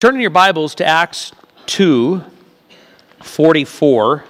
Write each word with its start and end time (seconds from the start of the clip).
Turn 0.00 0.14
in 0.14 0.22
your 0.22 0.30
Bibles 0.30 0.74
to 0.76 0.86
Acts 0.86 1.32
2 1.66 2.24
44. 3.22 4.24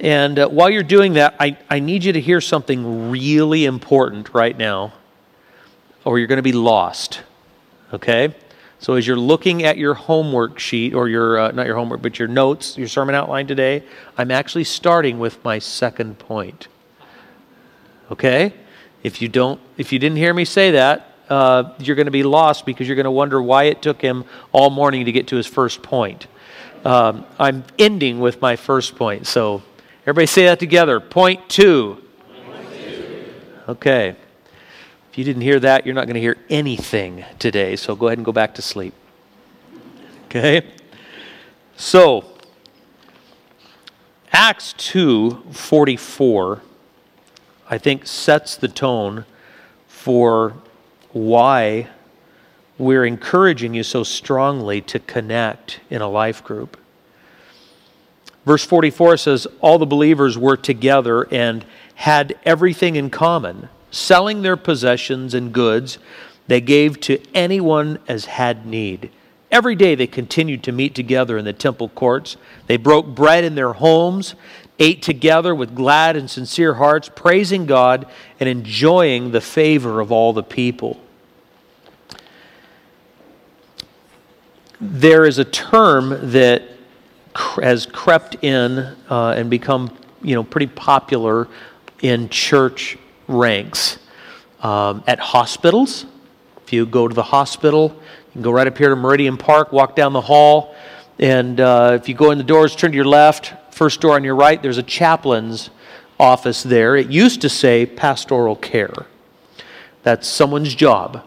And 0.00 0.38
uh, 0.40 0.48
while 0.48 0.68
you're 0.70 0.82
doing 0.82 1.12
that, 1.12 1.36
I, 1.38 1.56
I 1.70 1.78
need 1.78 2.02
you 2.02 2.12
to 2.12 2.20
hear 2.20 2.40
something 2.40 3.12
really 3.12 3.64
important 3.64 4.34
right 4.34 4.58
now, 4.58 4.92
or 6.04 6.18
you're 6.18 6.26
going 6.26 6.38
to 6.38 6.42
be 6.42 6.50
lost. 6.50 7.22
Okay? 7.92 8.34
So 8.80 8.94
as 8.94 9.06
you're 9.06 9.14
looking 9.14 9.62
at 9.62 9.78
your 9.78 9.94
homework 9.94 10.58
sheet, 10.58 10.94
or 10.94 11.08
your, 11.08 11.38
uh, 11.38 11.52
not 11.52 11.66
your 11.66 11.76
homework, 11.76 12.02
but 12.02 12.18
your 12.18 12.26
notes, 12.26 12.76
your 12.76 12.88
sermon 12.88 13.14
outline 13.14 13.46
today, 13.46 13.84
I'm 14.18 14.32
actually 14.32 14.64
starting 14.64 15.20
with 15.20 15.44
my 15.44 15.60
second 15.60 16.18
point. 16.18 16.66
Okay? 18.10 18.52
If 19.04 19.22
you 19.22 19.28
don't, 19.28 19.60
if 19.76 19.92
you 19.92 20.00
didn't 20.00 20.18
hear 20.18 20.34
me 20.34 20.44
say 20.44 20.72
that, 20.72 21.11
uh, 21.32 21.72
you're 21.78 21.96
going 21.96 22.06
to 22.06 22.12
be 22.12 22.22
lost 22.22 22.66
because 22.66 22.86
you're 22.86 22.94
going 22.94 23.04
to 23.04 23.10
wonder 23.10 23.42
why 23.42 23.64
it 23.64 23.80
took 23.80 24.02
him 24.02 24.22
all 24.52 24.68
morning 24.68 25.06
to 25.06 25.12
get 25.12 25.28
to 25.28 25.36
his 25.36 25.46
first 25.46 25.82
point. 25.82 26.26
Um, 26.84 27.24
I'm 27.38 27.64
ending 27.78 28.20
with 28.20 28.42
my 28.42 28.54
first 28.54 28.96
point. 28.96 29.26
So, 29.26 29.62
everybody 30.02 30.26
say 30.26 30.44
that 30.44 30.58
together. 30.60 31.00
Point 31.00 31.48
two. 31.48 32.04
Point 32.44 32.68
two. 32.74 33.24
Okay. 33.66 34.14
If 35.10 35.16
you 35.16 35.24
didn't 35.24 35.40
hear 35.40 35.58
that, 35.60 35.86
you're 35.86 35.94
not 35.94 36.04
going 36.04 36.16
to 36.16 36.20
hear 36.20 36.36
anything 36.50 37.24
today. 37.38 37.76
So, 37.76 37.96
go 37.96 38.08
ahead 38.08 38.18
and 38.18 38.26
go 38.26 38.32
back 38.32 38.54
to 38.56 38.62
sleep. 38.62 38.92
Okay? 40.26 40.66
So, 41.76 42.26
Acts 44.32 44.74
2 44.74 45.44
44, 45.50 46.62
I 47.70 47.78
think, 47.78 48.06
sets 48.06 48.54
the 48.54 48.68
tone 48.68 49.24
for 49.88 50.56
why 51.12 51.88
we're 52.78 53.04
encouraging 53.04 53.74
you 53.74 53.82
so 53.82 54.02
strongly 54.02 54.80
to 54.80 54.98
connect 54.98 55.80
in 55.90 56.02
a 56.02 56.08
life 56.08 56.42
group. 56.42 56.76
Verse 58.44 58.64
44 58.64 59.16
says, 59.18 59.46
All 59.60 59.78
the 59.78 59.86
believers 59.86 60.36
were 60.36 60.56
together 60.56 61.28
and 61.32 61.64
had 61.94 62.38
everything 62.44 62.96
in 62.96 63.10
common. 63.10 63.68
Selling 63.90 64.42
their 64.42 64.56
possessions 64.56 65.34
and 65.34 65.52
goods, 65.52 65.98
they 66.48 66.60
gave 66.60 66.98
to 67.00 67.22
anyone 67.34 67.98
as 68.08 68.24
had 68.24 68.66
need. 68.66 69.10
Every 69.50 69.76
day 69.76 69.94
they 69.94 70.06
continued 70.06 70.62
to 70.64 70.72
meet 70.72 70.94
together 70.94 71.36
in 71.36 71.44
the 71.44 71.52
temple 71.52 71.90
courts. 71.90 72.36
They 72.66 72.78
broke 72.78 73.06
bread 73.06 73.44
in 73.44 73.54
their 73.54 73.74
homes, 73.74 74.34
ate 74.78 75.02
together 75.02 75.54
with 75.54 75.74
glad 75.74 76.16
and 76.16 76.28
sincere 76.28 76.74
hearts, 76.74 77.10
praising 77.14 77.66
God 77.66 78.06
and 78.40 78.48
enjoying 78.48 79.30
the 79.30 79.42
favor 79.42 80.00
of 80.00 80.10
all 80.10 80.32
the 80.32 80.42
people. 80.42 80.98
There 84.82 85.24
is 85.24 85.38
a 85.38 85.44
term 85.44 86.32
that 86.32 86.62
has 87.62 87.86
crept 87.86 88.36
in 88.42 88.78
uh, 89.08 89.34
and 89.36 89.48
become 89.48 89.96
you 90.22 90.34
know 90.34 90.42
pretty 90.42 90.66
popular 90.66 91.48
in 92.02 92.28
church 92.28 92.98
ranks. 93.28 93.98
Um, 94.60 95.02
at 95.08 95.18
hospitals 95.18 96.06
if 96.64 96.72
you 96.72 96.86
go 96.86 97.08
to 97.08 97.14
the 97.14 97.22
hospital 97.24 98.00
you 98.26 98.32
can 98.32 98.42
go 98.42 98.52
right 98.52 98.68
up 98.68 98.78
here 98.78 98.90
to 98.90 98.94
meridian 98.94 99.36
park 99.36 99.72
walk 99.72 99.96
down 99.96 100.12
the 100.12 100.20
hall 100.20 100.76
and 101.18 101.58
uh, 101.58 101.98
if 102.00 102.08
you 102.08 102.14
go 102.14 102.30
in 102.30 102.38
the 102.38 102.44
doors 102.44 102.76
turn 102.76 102.92
to 102.92 102.96
your 102.96 103.04
left 103.04 103.54
first 103.74 104.00
door 104.00 104.14
on 104.14 104.22
your 104.22 104.36
right 104.36 104.62
there's 104.62 104.78
a 104.78 104.82
chaplain's 104.84 105.70
office 106.22 106.62
there. 106.62 106.96
It 106.96 107.10
used 107.10 107.40
to 107.42 107.48
say 107.48 107.84
pastoral 107.84 108.56
care. 108.56 109.06
That's 110.04 110.26
someone's 110.26 110.74
job 110.74 111.24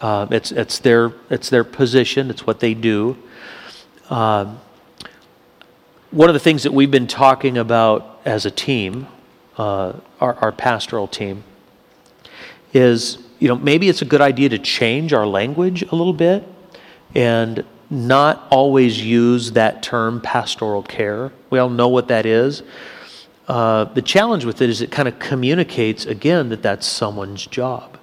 uh, 0.00 0.26
it's, 0.30 0.52
it's, 0.52 0.78
their, 0.78 1.12
it's 1.30 1.50
their 1.50 1.64
position, 1.64 2.30
it's 2.30 2.46
what 2.46 2.60
they 2.60 2.74
do. 2.74 3.16
Um, 4.10 4.60
one 6.10 6.28
of 6.28 6.34
the 6.34 6.40
things 6.40 6.62
that 6.64 6.72
we've 6.72 6.90
been 6.90 7.06
talking 7.06 7.56
about 7.56 8.20
as 8.24 8.44
a 8.44 8.50
team, 8.50 9.06
uh, 9.56 9.94
our, 10.20 10.34
our 10.34 10.52
pastoral 10.52 11.06
team, 11.06 11.44
is 12.72 13.18
you 13.38 13.48
know 13.48 13.56
maybe 13.56 13.88
it's 13.88 14.02
a 14.02 14.04
good 14.04 14.20
idea 14.20 14.48
to 14.48 14.58
change 14.58 15.12
our 15.12 15.26
language 15.26 15.82
a 15.82 15.94
little 15.94 16.12
bit 16.12 16.46
and 17.14 17.64
not 17.90 18.46
always 18.50 19.04
use 19.04 19.52
that 19.52 19.82
term 19.82 20.20
pastoral 20.20 20.82
care. 20.82 21.32
We 21.50 21.58
all 21.58 21.68
know 21.68 21.88
what 21.88 22.08
that 22.08 22.24
is. 22.24 22.62
Uh, 23.48 23.84
the 23.84 24.02
challenge 24.02 24.44
with 24.44 24.62
it 24.62 24.70
is 24.70 24.80
it 24.80 24.90
kind 24.90 25.08
of 25.08 25.18
communicates 25.18 26.06
again 26.06 26.48
that 26.48 26.62
that's 26.62 26.86
someone's 26.86 27.46
job. 27.46 27.98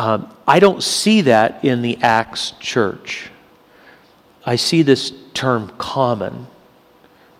Um, 0.00 0.34
I 0.48 0.60
don't 0.60 0.82
see 0.82 1.20
that 1.20 1.62
in 1.62 1.82
the 1.82 1.98
Acts 2.00 2.52
church. 2.52 3.28
I 4.46 4.56
see 4.56 4.80
this 4.80 5.12
term 5.34 5.70
common. 5.76 6.46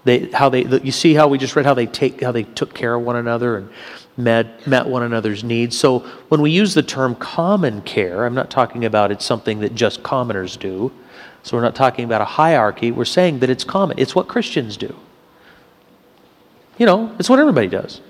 They, 0.04 0.30
how 0.30 0.50
they, 0.50 0.66
you 0.66 0.92
see 0.92 1.14
how 1.14 1.26
we 1.26 1.38
just 1.38 1.56
read 1.56 1.64
how 1.64 1.72
they 1.72 1.86
take, 1.86 2.20
how 2.20 2.32
they 2.32 2.42
took 2.42 2.74
care 2.74 2.94
of 2.96 3.02
one 3.02 3.16
another 3.16 3.56
and 3.56 3.70
met, 4.18 4.66
met 4.66 4.86
one 4.86 5.02
another's 5.02 5.42
needs. 5.42 5.78
So 5.78 6.00
when 6.28 6.42
we 6.42 6.50
use 6.50 6.74
the 6.74 6.82
term 6.82 7.14
common 7.14 7.80
care, 7.80 8.26
I'm 8.26 8.34
not 8.34 8.50
talking 8.50 8.84
about 8.84 9.10
it's 9.10 9.24
something 9.24 9.60
that 9.60 9.74
just 9.74 10.02
commoners 10.02 10.58
do. 10.58 10.92
So 11.42 11.56
we're 11.56 11.62
not 11.62 11.74
talking 11.74 12.04
about 12.04 12.20
a 12.20 12.26
hierarchy. 12.26 12.90
We're 12.90 13.06
saying 13.06 13.38
that 13.38 13.48
it's 13.48 13.64
common. 13.64 13.98
It's 13.98 14.14
what 14.14 14.28
Christians 14.28 14.76
do. 14.76 14.94
You 16.76 16.84
know, 16.84 17.16
it's 17.18 17.30
what 17.30 17.38
everybody 17.38 17.68
does. 17.68 18.02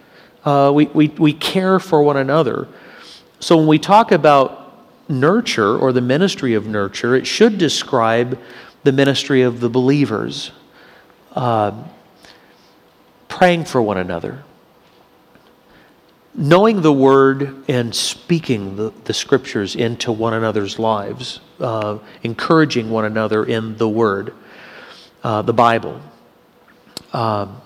Uh, 0.45 0.73
we, 0.75 0.87
we, 0.87 1.07
we 1.07 1.35
care 1.35 1.79
for 1.79 2.03
one 2.03 2.17
another. 2.17 2.67
So 3.41 3.57
when 3.57 3.67
we 3.67 3.79
talk 3.79 4.13
about 4.13 4.61
nurture 5.09 5.77
or 5.77 5.93
the 5.93 6.01
ministry 6.03 6.55
of 6.55 6.67
nurture, 6.67 7.17
it 7.17 7.27
should 7.27 7.57
describe 7.59 8.39
the 8.85 8.93
ministry 8.93 9.43
of 9.43 9.61
the 9.61 9.69
believers, 9.69 10.53
uh, 11.33 11.73
praying 13.29 13.65
for 13.65 13.83
one 13.83 13.99
another, 13.99 14.43
knowing 16.35 16.83
the 16.83 16.93
word 16.93 17.65
and 17.69 17.95
speaking 17.95 18.77
the, 18.77 18.93
the 19.05 19.13
scriptures 19.13 19.75
into 19.75 20.13
one 20.13 20.35
another's 20.35 20.79
lives, 20.79 21.41
uh, 21.61 21.99
encouraging 22.23 22.91
one 22.91 23.05
another 23.05 23.45
in 23.45 23.77
the 23.79 23.89
word, 23.89 24.35
uh, 25.25 25.43
the 25.43 25.53
Bible. 25.53 26.01
Um, 27.13 27.61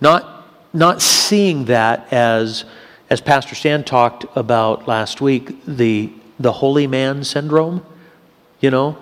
not, 0.00 0.46
not 0.72 1.02
seeing 1.02 1.64
that 1.66 2.12
as 2.12 2.64
as 3.10 3.20
Pastor 3.20 3.54
Stan 3.54 3.84
talked 3.84 4.26
about 4.36 4.86
last 4.86 5.20
week, 5.20 5.64
the, 5.64 6.12
the 6.38 6.52
holy 6.52 6.86
man 6.86 7.24
syndrome, 7.24 7.84
you 8.60 8.70
know, 8.70 8.98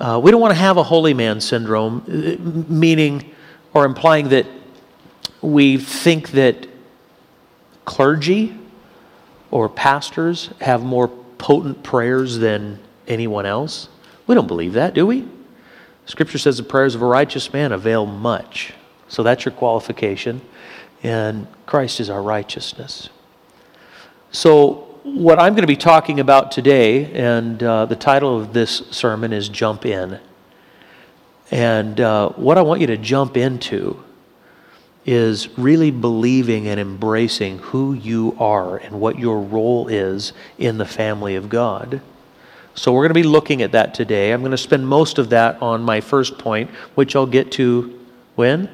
uh, 0.00 0.20
we 0.22 0.30
don't 0.30 0.40
want 0.40 0.52
to 0.52 0.58
have 0.58 0.76
a 0.76 0.82
holy 0.82 1.14
man 1.14 1.40
syndrome, 1.40 2.04
uh, 2.08 2.72
meaning 2.72 3.32
or 3.74 3.84
implying 3.84 4.30
that 4.30 4.46
we 5.42 5.76
think 5.76 6.30
that 6.30 6.66
clergy 7.84 8.56
or 9.50 9.68
pastors 9.68 10.50
have 10.60 10.82
more 10.82 11.08
potent 11.08 11.82
prayers 11.82 12.38
than 12.38 12.78
anyone 13.06 13.46
else. 13.46 13.88
We 14.26 14.34
don't 14.34 14.48
believe 14.48 14.72
that, 14.72 14.94
do 14.94 15.06
we? 15.06 15.28
Scripture 16.06 16.38
says 16.38 16.56
the 16.56 16.62
prayers 16.62 16.94
of 16.94 17.02
a 17.02 17.06
righteous 17.06 17.52
man 17.52 17.72
avail 17.72 18.06
much. 18.06 18.72
So 19.08 19.22
that's 19.22 19.44
your 19.44 19.52
qualification. 19.52 20.40
And 21.02 21.46
Christ 21.66 22.00
is 22.00 22.08
our 22.08 22.22
righteousness. 22.22 23.10
So, 24.34 24.98
what 25.04 25.38
I'm 25.38 25.52
going 25.52 25.62
to 25.62 25.68
be 25.68 25.76
talking 25.76 26.18
about 26.18 26.50
today, 26.50 27.04
and 27.12 27.62
uh, 27.62 27.86
the 27.86 27.94
title 27.94 28.36
of 28.36 28.52
this 28.52 28.82
sermon 28.90 29.32
is 29.32 29.48
Jump 29.48 29.86
In. 29.86 30.18
And 31.52 32.00
uh, 32.00 32.30
what 32.30 32.58
I 32.58 32.62
want 32.62 32.80
you 32.80 32.88
to 32.88 32.96
jump 32.96 33.36
into 33.36 34.02
is 35.06 35.56
really 35.56 35.92
believing 35.92 36.66
and 36.66 36.80
embracing 36.80 37.58
who 37.58 37.92
you 37.92 38.36
are 38.40 38.78
and 38.78 39.00
what 39.00 39.20
your 39.20 39.40
role 39.40 39.86
is 39.86 40.32
in 40.58 40.78
the 40.78 40.84
family 40.84 41.36
of 41.36 41.48
God. 41.48 42.00
So, 42.74 42.92
we're 42.92 43.02
going 43.02 43.10
to 43.10 43.14
be 43.14 43.22
looking 43.22 43.62
at 43.62 43.70
that 43.70 43.94
today. 43.94 44.32
I'm 44.32 44.40
going 44.40 44.50
to 44.50 44.58
spend 44.58 44.84
most 44.88 45.18
of 45.18 45.30
that 45.30 45.62
on 45.62 45.80
my 45.80 46.00
first 46.00 46.38
point, 46.38 46.72
which 46.96 47.14
I'll 47.14 47.24
get 47.24 47.52
to 47.52 48.04
when? 48.34 48.68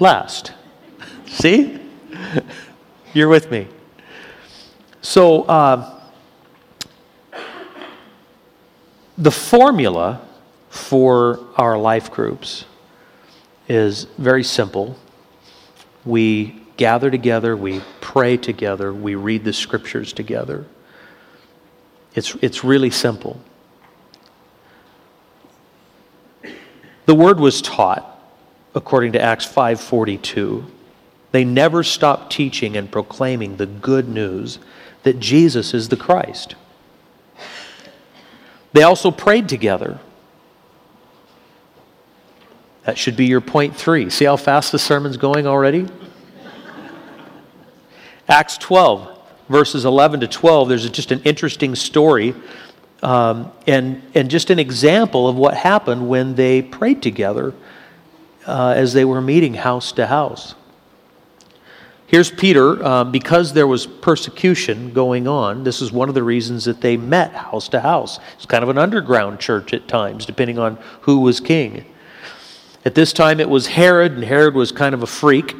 Last. 0.00 0.54
See? 1.28 1.78
You're 3.14 3.28
with 3.28 3.48
me. 3.48 3.68
So, 5.02 5.42
uh, 5.42 6.00
the 9.18 9.30
formula 9.30 10.20
for 10.70 11.40
our 11.56 11.76
life 11.76 12.10
groups 12.10 12.64
is 13.68 14.04
very 14.16 14.44
simple. 14.44 14.96
We 16.04 16.62
gather 16.76 17.10
together, 17.10 17.56
we 17.56 17.82
pray 18.00 18.36
together, 18.36 18.92
we 18.92 19.14
read 19.16 19.44
the 19.44 19.52
scriptures 19.52 20.12
together. 20.12 20.66
It's, 22.14 22.34
it's 22.36 22.62
really 22.64 22.90
simple. 22.90 23.40
The 27.06 27.14
word 27.14 27.40
was 27.40 27.60
taught 27.60 28.08
according 28.74 29.12
to 29.12 29.20
Acts 29.20 29.46
5:42. 29.46 30.64
They 31.32 31.44
never 31.44 31.82
stopped 31.82 32.32
teaching 32.32 32.76
and 32.76 32.90
proclaiming 32.90 33.56
the 33.56 33.66
good 33.66 34.08
news 34.08 34.58
that 35.02 35.18
Jesus 35.18 35.74
is 35.74 35.88
the 35.88 35.96
Christ. 35.96 36.54
They 38.72 38.82
also 38.82 39.10
prayed 39.10 39.48
together. 39.48 39.98
That 42.84 42.98
should 42.98 43.16
be 43.16 43.26
your 43.26 43.40
point 43.40 43.76
three. 43.76 44.10
See 44.10 44.24
how 44.24 44.36
fast 44.36 44.72
the 44.72 44.78
sermon's 44.78 45.16
going 45.16 45.46
already? 45.46 45.86
Acts 48.28 48.56
12, 48.58 49.18
verses 49.48 49.84
11 49.84 50.20
to 50.20 50.28
12, 50.28 50.68
there's 50.68 50.88
just 50.90 51.12
an 51.12 51.20
interesting 51.22 51.74
story 51.74 52.34
um, 53.02 53.52
and, 53.66 54.00
and 54.14 54.30
just 54.30 54.50
an 54.50 54.58
example 54.58 55.28
of 55.28 55.36
what 55.36 55.54
happened 55.54 56.08
when 56.08 56.34
they 56.34 56.62
prayed 56.62 57.02
together 57.02 57.52
uh, 58.46 58.74
as 58.76 58.92
they 58.92 59.04
were 59.04 59.20
meeting 59.20 59.54
house 59.54 59.92
to 59.92 60.06
house. 60.06 60.54
Here's 62.12 62.30
Peter, 62.30 62.84
uh, 62.84 63.04
because 63.04 63.54
there 63.54 63.66
was 63.66 63.86
persecution 63.86 64.92
going 64.92 65.26
on, 65.26 65.64
this 65.64 65.80
is 65.80 65.92
one 65.92 66.10
of 66.10 66.14
the 66.14 66.22
reasons 66.22 66.66
that 66.66 66.82
they 66.82 66.98
met 66.98 67.32
house 67.32 67.70
to 67.70 67.80
house. 67.80 68.18
It's 68.34 68.44
kind 68.44 68.62
of 68.62 68.68
an 68.68 68.76
underground 68.76 69.40
church 69.40 69.72
at 69.72 69.88
times, 69.88 70.26
depending 70.26 70.58
on 70.58 70.76
who 71.00 71.20
was 71.20 71.40
king. 71.40 71.86
At 72.84 72.94
this 72.94 73.14
time, 73.14 73.40
it 73.40 73.48
was 73.48 73.66
Herod, 73.66 74.12
and 74.12 74.22
Herod 74.22 74.54
was 74.54 74.72
kind 74.72 74.94
of 74.94 75.02
a 75.02 75.06
freak. 75.06 75.56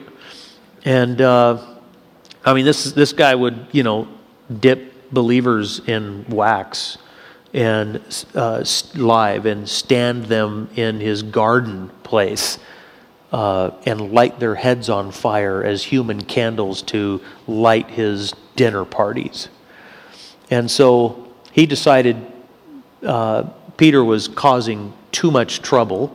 And, 0.85 1.23
uh, 1.23 1.79
I 2.45 2.53
mean, 2.53 2.67
this, 2.67 2.93
this 2.93 3.15
guy 3.15 3.35
would, 3.35 3.69
you 3.73 3.83
know, 3.83 4.07
dip 4.61 5.11
believers 5.11 5.81
in 5.89 6.27
wax 6.29 6.99
and 7.55 7.99
uh, 8.35 8.63
live 8.95 9.47
and 9.47 9.67
stand 9.67 10.27
them 10.27 10.69
in 10.77 11.01
his 11.01 11.23
garden 11.23 11.91
place 12.03 12.59
uh, 13.33 13.71
and 13.87 14.13
light 14.13 14.39
their 14.39 14.55
heads 14.55 14.89
on 14.91 15.11
fire 15.11 15.65
as 15.65 15.83
human 15.83 16.23
candles 16.23 16.83
to 16.83 17.21
light 17.47 17.91
his 17.91 18.35
dinner 18.57 18.85
parties. 18.85 19.49
And 20.51 20.71
so 20.71 21.33
he 21.51 21.65
decided 21.65 22.17
uh, 23.03 23.45
Peter 23.79 24.05
was 24.05 24.29
causing 24.29 24.93
too 25.13 25.31
much 25.31 25.63
trouble. 25.63 26.15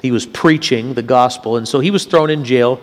He 0.00 0.12
was 0.12 0.26
preaching 0.26 0.94
the 0.94 1.02
gospel, 1.02 1.56
and 1.56 1.66
so 1.66 1.80
he 1.80 1.90
was 1.90 2.04
thrown 2.04 2.30
in 2.30 2.44
jail. 2.44 2.80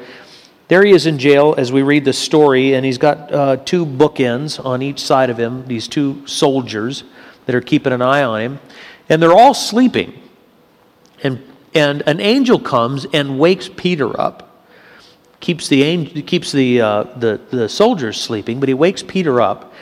There 0.68 0.83
he 0.83 0.91
is 0.91 1.06
in 1.06 1.18
jail 1.18 1.56
as 1.57 1.71
we 1.71 1.81
read 1.81 2.03
the 2.03 2.13
story, 2.13 2.73
and 2.73 2.85
he's 2.85 2.97
got 2.97 3.31
uh, 3.31 3.57
two 3.57 3.85
bookends 3.85 4.63
on 4.63 4.81
each 4.81 5.00
side 5.00 5.29
of 5.29 5.38
him, 5.38 5.65
these 5.68 5.88
two 5.88 6.25
soldiers 6.27 7.03
that 7.45 7.56
are 7.56 7.62
keeping 7.62 7.94
an 7.94 8.01
eye 8.01 8.23
on 8.23 8.41
him, 8.41 8.59
and 9.07 9.21
they're 9.21 9.33
all 9.33 9.53
sleeping. 9.53 10.21
And 11.23 11.41
and 11.73 12.03
an 12.06 12.19
angel 12.19 12.59
comes 12.59 13.06
and 13.13 13.39
wakes 13.39 13.69
Peter 13.75 14.19
up. 14.19 14.47
Keeps 15.39 15.69
the, 15.69 15.83
angel, 15.83 16.21
keeps 16.23 16.51
the, 16.51 16.81
uh, 16.81 17.03
the, 17.15 17.39
the 17.50 17.68
soldiers 17.69 18.19
sleeping, 18.19 18.59
but 18.59 18.69
he 18.69 18.73
wakes 18.73 19.01
Peter 19.01 19.41
up. 19.41 19.73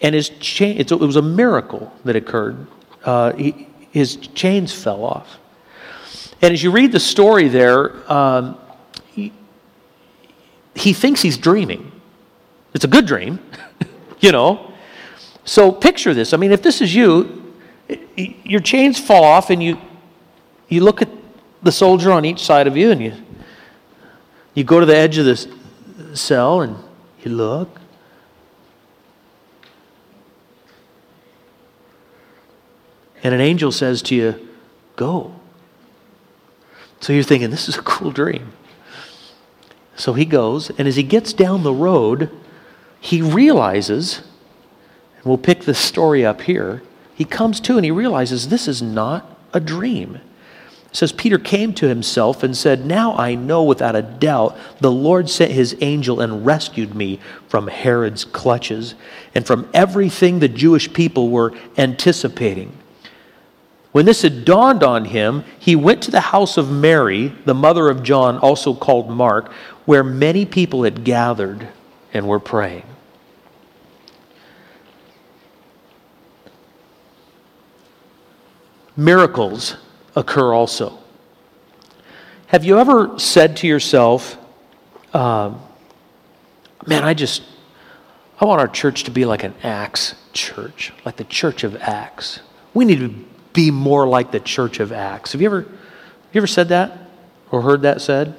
And 0.00 0.14
his 0.14 0.28
chain, 0.28 0.78
it 0.78 0.90
was 0.90 1.16
a 1.16 1.22
miracle 1.22 1.92
that 2.04 2.16
occurred. 2.16 2.66
Uh, 3.04 3.32
he, 3.32 3.68
his 3.92 4.16
chains 4.16 4.72
fell 4.72 5.04
off. 5.04 5.38
And 6.42 6.52
as 6.52 6.62
you 6.62 6.70
read 6.70 6.92
the 6.92 7.00
story 7.00 7.48
there, 7.48 8.12
um, 8.12 8.58
he, 9.12 9.32
he 10.74 10.92
thinks 10.92 11.22
he's 11.22 11.38
dreaming. 11.38 11.92
It's 12.74 12.84
a 12.84 12.88
good 12.88 13.06
dream, 13.06 13.38
you 14.20 14.32
know. 14.32 14.72
So 15.46 15.72
picture 15.72 16.12
this. 16.12 16.34
I 16.34 16.36
mean, 16.36 16.52
if 16.52 16.60
this 16.60 16.82
is 16.82 16.94
you, 16.94 17.54
your 18.16 18.60
chains 18.60 19.00
fall 19.00 19.24
off 19.24 19.48
and 19.48 19.62
you, 19.62 19.78
you 20.68 20.82
look 20.82 21.00
at 21.00 21.08
the 21.66 21.72
soldier 21.72 22.12
on 22.12 22.24
each 22.24 22.40
side 22.40 22.66
of 22.66 22.76
you, 22.76 22.90
and 22.90 23.02
you, 23.02 23.12
you 24.54 24.64
go 24.64 24.80
to 24.80 24.86
the 24.86 24.96
edge 24.96 25.18
of 25.18 25.26
the 25.26 26.16
cell 26.16 26.62
and 26.62 26.76
you 27.22 27.30
look. 27.30 27.80
And 33.22 33.34
an 33.34 33.40
angel 33.40 33.72
says 33.72 34.00
to 34.02 34.14
you, 34.14 34.48
Go. 34.94 35.34
So 37.00 37.12
you're 37.12 37.24
thinking, 37.24 37.50
This 37.50 37.68
is 37.68 37.76
a 37.76 37.82
cool 37.82 38.12
dream. 38.12 38.52
So 39.96 40.12
he 40.12 40.24
goes, 40.24 40.70
and 40.70 40.86
as 40.86 40.96
he 40.96 41.02
gets 41.02 41.32
down 41.32 41.62
the 41.62 41.72
road, 41.72 42.30
he 43.00 43.22
realizes, 43.22 44.18
and 45.16 45.24
we'll 45.24 45.38
pick 45.38 45.62
this 45.62 45.78
story 45.78 46.24
up 46.24 46.42
here. 46.42 46.82
He 47.14 47.24
comes 47.24 47.60
to 47.60 47.76
and 47.76 47.84
he 47.84 47.90
realizes 47.90 48.48
this 48.48 48.68
is 48.68 48.82
not 48.82 49.38
a 49.54 49.60
dream 49.60 50.20
says 50.92 51.12
Peter 51.12 51.38
came 51.38 51.74
to 51.74 51.88
himself 51.88 52.42
and 52.42 52.56
said, 52.56 52.86
Now 52.86 53.14
I 53.16 53.34
know 53.34 53.62
without 53.62 53.94
a 53.94 54.02
doubt 54.02 54.56
the 54.80 54.90
Lord 54.90 55.28
sent 55.28 55.52
his 55.52 55.76
angel 55.80 56.20
and 56.20 56.46
rescued 56.46 56.94
me 56.94 57.20
from 57.48 57.68
Herod's 57.68 58.24
clutches 58.24 58.94
and 59.34 59.46
from 59.46 59.68
everything 59.74 60.38
the 60.38 60.48
Jewish 60.48 60.92
people 60.92 61.30
were 61.30 61.52
anticipating. 61.76 62.72
When 63.92 64.04
this 64.04 64.22
had 64.22 64.44
dawned 64.44 64.82
on 64.82 65.06
him, 65.06 65.44
he 65.58 65.74
went 65.74 66.02
to 66.02 66.10
the 66.10 66.20
house 66.20 66.58
of 66.58 66.70
Mary, 66.70 67.28
the 67.46 67.54
mother 67.54 67.88
of 67.88 68.02
John, 68.02 68.38
also 68.38 68.74
called 68.74 69.08
Mark, 69.08 69.50
where 69.86 70.04
many 70.04 70.44
people 70.44 70.84
had 70.84 71.02
gathered 71.02 71.68
and 72.12 72.28
were 72.28 72.40
praying. 72.40 72.84
Miracles 78.96 79.76
occur 80.16 80.52
also. 80.52 80.98
Have 82.48 82.64
you 82.64 82.78
ever 82.78 83.18
said 83.18 83.58
to 83.58 83.66
yourself, 83.66 84.38
um, 85.12 85.60
man, 86.86 87.04
I 87.04 87.14
just, 87.14 87.42
I 88.40 88.46
want 88.46 88.60
our 88.60 88.68
church 88.68 89.04
to 89.04 89.10
be 89.10 89.24
like 89.24 89.44
an 89.44 89.54
Acts 89.62 90.14
church, 90.32 90.92
like 91.04 91.16
the 91.16 91.24
church 91.24 91.64
of 91.64 91.76
Acts. 91.76 92.40
We 92.72 92.84
need 92.84 93.00
to 93.00 93.08
be 93.52 93.70
more 93.70 94.06
like 94.06 94.30
the 94.30 94.40
church 94.40 94.80
of 94.80 94.92
Acts. 94.92 95.32
Have 95.32 95.40
you 95.40 95.46
ever, 95.46 95.60
you 96.32 96.38
ever 96.38 96.46
said 96.46 96.68
that 96.68 96.98
or 97.50 97.62
heard 97.62 97.82
that 97.82 98.00
said? 98.00 98.34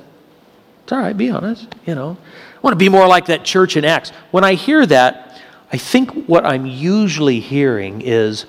It's 0.83 0.91
all 0.91 0.99
right, 0.99 1.15
be 1.15 1.29
honest, 1.29 1.67
you 1.85 1.95
know. 1.95 2.17
I 2.55 2.59
want 2.61 2.73
to 2.73 2.77
be 2.77 2.89
more 2.89 3.07
like 3.07 3.25
that 3.27 3.43
church 3.43 3.75
in 3.77 3.85
Acts. 3.85 4.11
When 4.31 4.43
I 4.43 4.53
hear 4.53 4.85
that, 4.85 5.41
I 5.71 5.77
think 5.77 6.27
what 6.27 6.45
I'm 6.45 6.65
usually 6.65 7.39
hearing 7.39 8.01
is 8.01 8.45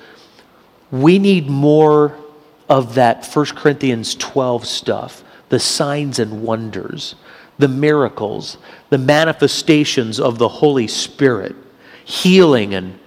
we 0.91 1.19
need 1.19 1.49
more 1.49 2.17
of 2.69 2.95
that 2.95 3.27
1 3.27 3.47
Corinthians 3.47 4.15
12 4.15 4.67
stuff 4.67 5.25
the 5.49 5.59
signs 5.59 6.19
and 6.19 6.43
wonders, 6.43 7.15
the 7.59 7.69
miracles, 7.69 8.59
the 8.91 8.99
manifestations 8.99 10.21
of 10.21 10.39
the 10.39 10.49
Holy 10.49 10.87
Spirit, 10.87 11.57
healing 12.05 12.75
and, 12.75 12.99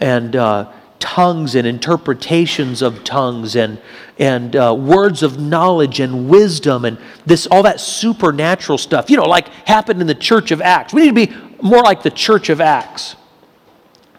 and 0.00 0.36
uh, 0.36 0.70
tongues 0.98 1.54
and 1.54 1.66
interpretations 1.66 2.82
of 2.82 3.04
tongues 3.04 3.56
and, 3.56 3.80
and 4.18 4.54
uh, 4.54 4.74
words 4.78 5.22
of 5.22 5.38
knowledge 5.40 6.00
and 6.00 6.28
wisdom 6.28 6.84
and 6.84 6.98
this 7.24 7.46
all 7.46 7.62
that 7.62 7.80
supernatural 7.80 8.78
stuff. 8.78 9.08
You 9.08 9.16
know 9.16 9.24
like 9.24 9.48
happened 9.66 10.00
in 10.00 10.06
the 10.06 10.14
church 10.14 10.50
of 10.50 10.60
acts. 10.60 10.92
We 10.92 11.10
need 11.10 11.26
to 11.26 11.26
be 11.26 11.62
more 11.62 11.82
like 11.82 12.02
the 12.02 12.10
church 12.10 12.48
of 12.48 12.60
acts. 12.60 13.16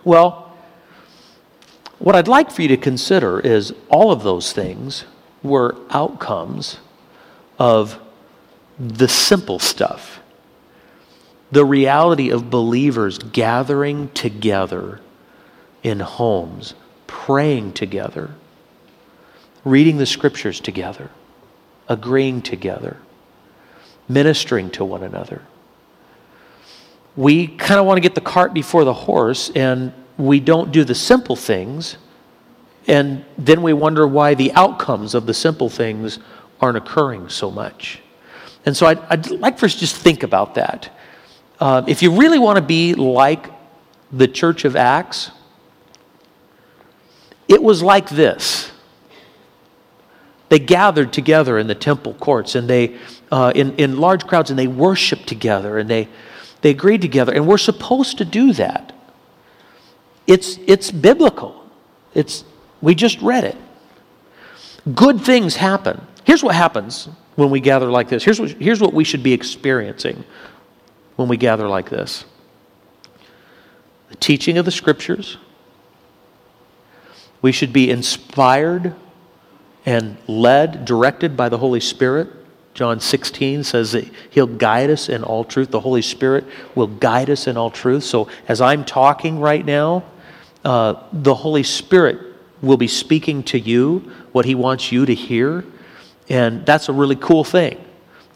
Well 0.04 0.49
what 2.00 2.16
I'd 2.16 2.28
like 2.28 2.50
for 2.50 2.62
you 2.62 2.70
to 2.70 2.78
consider 2.78 3.40
is 3.40 3.74
all 3.90 4.12
of 4.12 4.24
those 4.24 4.54
things 4.54 5.06
were 5.44 5.76
outcomes 5.90 6.80
of 7.58 8.00
the 8.80 9.08
simple 9.08 9.60
stuff. 9.60 10.22
The 11.52 11.66
reality 11.66 12.30
of 12.30 12.50
believers 12.50 13.18
gathering 13.18 14.10
together 14.10 15.02
in 15.84 16.00
homes, 16.00 16.74
praying 17.08 17.74
together, 17.74 18.32
reading 19.66 19.98
the 19.98 20.06
scriptures 20.06 20.60
together, 20.60 21.10
agreeing 21.88 22.42
together, 22.42 22.98
ministering 24.08 24.70
to 24.72 24.86
one 24.86 25.04
another. 25.04 25.42
We 27.16 27.48
kind 27.48 27.80
of 27.80 27.86
want 27.86 27.98
to 27.98 28.02
get 28.02 28.16
the 28.16 28.22
cart 28.22 28.54
before 28.54 28.86
the 28.86 28.94
horse 28.94 29.50
and 29.50 29.92
we 30.20 30.42
don't 30.42 30.72
do 30.72 30.84
the 30.84 30.94
simple 30.94 31.38
things, 31.38 31.96
and 32.88 33.24
then 33.38 33.62
we 33.62 33.72
wonder 33.72 34.06
why 34.06 34.34
the 34.34 34.52
outcomes 34.52 35.16
of 35.16 35.26
the 35.26 35.34
simple 35.34 35.70
things 35.70 36.20
aren't 36.60 36.78
occurring 36.78 37.30
so 37.30 37.50
much. 37.50 38.02
And 38.66 38.76
so 38.76 38.86
I'd, 38.86 39.00
I'd 39.10 39.32
like 39.32 39.58
for 39.58 39.66
us 39.66 39.74
to 39.76 39.80
just 39.80 39.96
think 39.96 40.24
about 40.24 40.56
that. 40.56 40.92
Uh, 41.60 41.84
if 41.88 42.04
you 42.04 42.12
really 42.12 42.38
want 42.38 42.58
to 42.58 42.62
be 42.62 42.94
like 42.94 43.48
the 44.12 44.28
church 44.28 44.66
of 44.66 44.76
Acts, 44.76 45.32
it 47.48 47.64
was 47.64 47.82
like 47.82 48.10
this. 48.10 48.72
They 50.50 50.60
gathered 50.60 51.14
together 51.14 51.58
in 51.58 51.68
the 51.68 51.76
temple 51.76 52.14
courts 52.16 52.56
and 52.56 52.70
they, 52.70 52.98
uh, 53.32 53.54
in, 53.56 53.76
in 53.76 53.98
large 54.00 54.28
crowds, 54.28 54.50
and 54.50 54.60
they 54.60 54.68
worshiped 54.68 55.28
together 55.28 55.78
and 55.78 55.90
they, 55.90 56.10
they 56.62 56.72
agreed 56.72 57.02
together. 57.02 57.32
And 57.34 57.48
we're 57.48 57.58
supposed 57.58 58.18
to 58.18 58.26
do 58.26 58.52
that. 58.54 58.92
It's, 60.30 60.60
it's 60.68 60.92
biblical. 60.92 61.60
It's, 62.14 62.46
we 62.82 62.94
just 62.94 63.20
read 63.20 63.44
it. 63.44 63.58
Good 64.94 65.22
things 65.22 65.56
happen. 65.56 66.06
Here's 66.24 66.44
what 66.44 66.54
happens 66.54 67.10
when 67.36 67.50
we 67.50 67.60
gather 67.60 67.90
like 67.90 68.10
this. 68.10 68.24
Here's 68.24 68.40
what, 68.40 68.52
here's 68.52 68.80
what 68.80 68.94
we 68.94 69.04
should 69.04 69.24
be 69.24 69.34
experiencing 69.34 70.24
when 71.16 71.28
we 71.28 71.36
gather 71.36 71.68
like 71.68 71.90
this 71.90 72.26
the 74.10 74.16
teaching 74.18 74.58
of 74.60 74.66
the 74.66 74.72
scriptures, 74.72 75.38
We 77.42 77.52
should 77.52 77.74
be 77.74 77.90
inspired 77.90 78.94
and 79.86 80.18
led, 80.28 80.86
directed 80.86 81.36
by 81.36 81.50
the 81.50 81.58
Holy 81.58 81.80
Spirit. 81.80 82.28
John 82.76 83.00
16 83.00 83.64
says 83.64 83.94
that 83.94 84.10
He'll 84.30 84.46
guide 84.46 84.92
us 84.92 85.10
in 85.10 85.24
all 85.24 85.44
truth. 85.44 85.72
The 85.72 85.80
Holy 85.80 86.04
Spirit 86.04 86.46
will 86.76 86.88
guide 86.88 87.32
us 87.32 87.48
in 87.48 87.58
all 87.58 87.72
truth. 87.72 88.04
So 88.04 88.30
as 88.48 88.62
I'm 88.62 88.86
talking 88.86 89.40
right 89.40 89.66
now, 89.66 90.04
uh, 90.64 91.04
the 91.14 91.34
Holy 91.36 91.64
Spirit 91.64 92.20
will 92.62 92.78
be 92.78 92.88
speaking 92.88 93.44
to 93.44 93.60
you 93.60 94.12
what 94.32 94.46
He 94.46 94.56
wants 94.56 94.92
you 94.92 95.06
to 95.06 95.14
hear. 95.14 95.66
And 96.28 96.66
that's 96.66 96.90
a 96.90 96.94
really 96.94 97.16
cool 97.16 97.44
thing. 97.44 97.84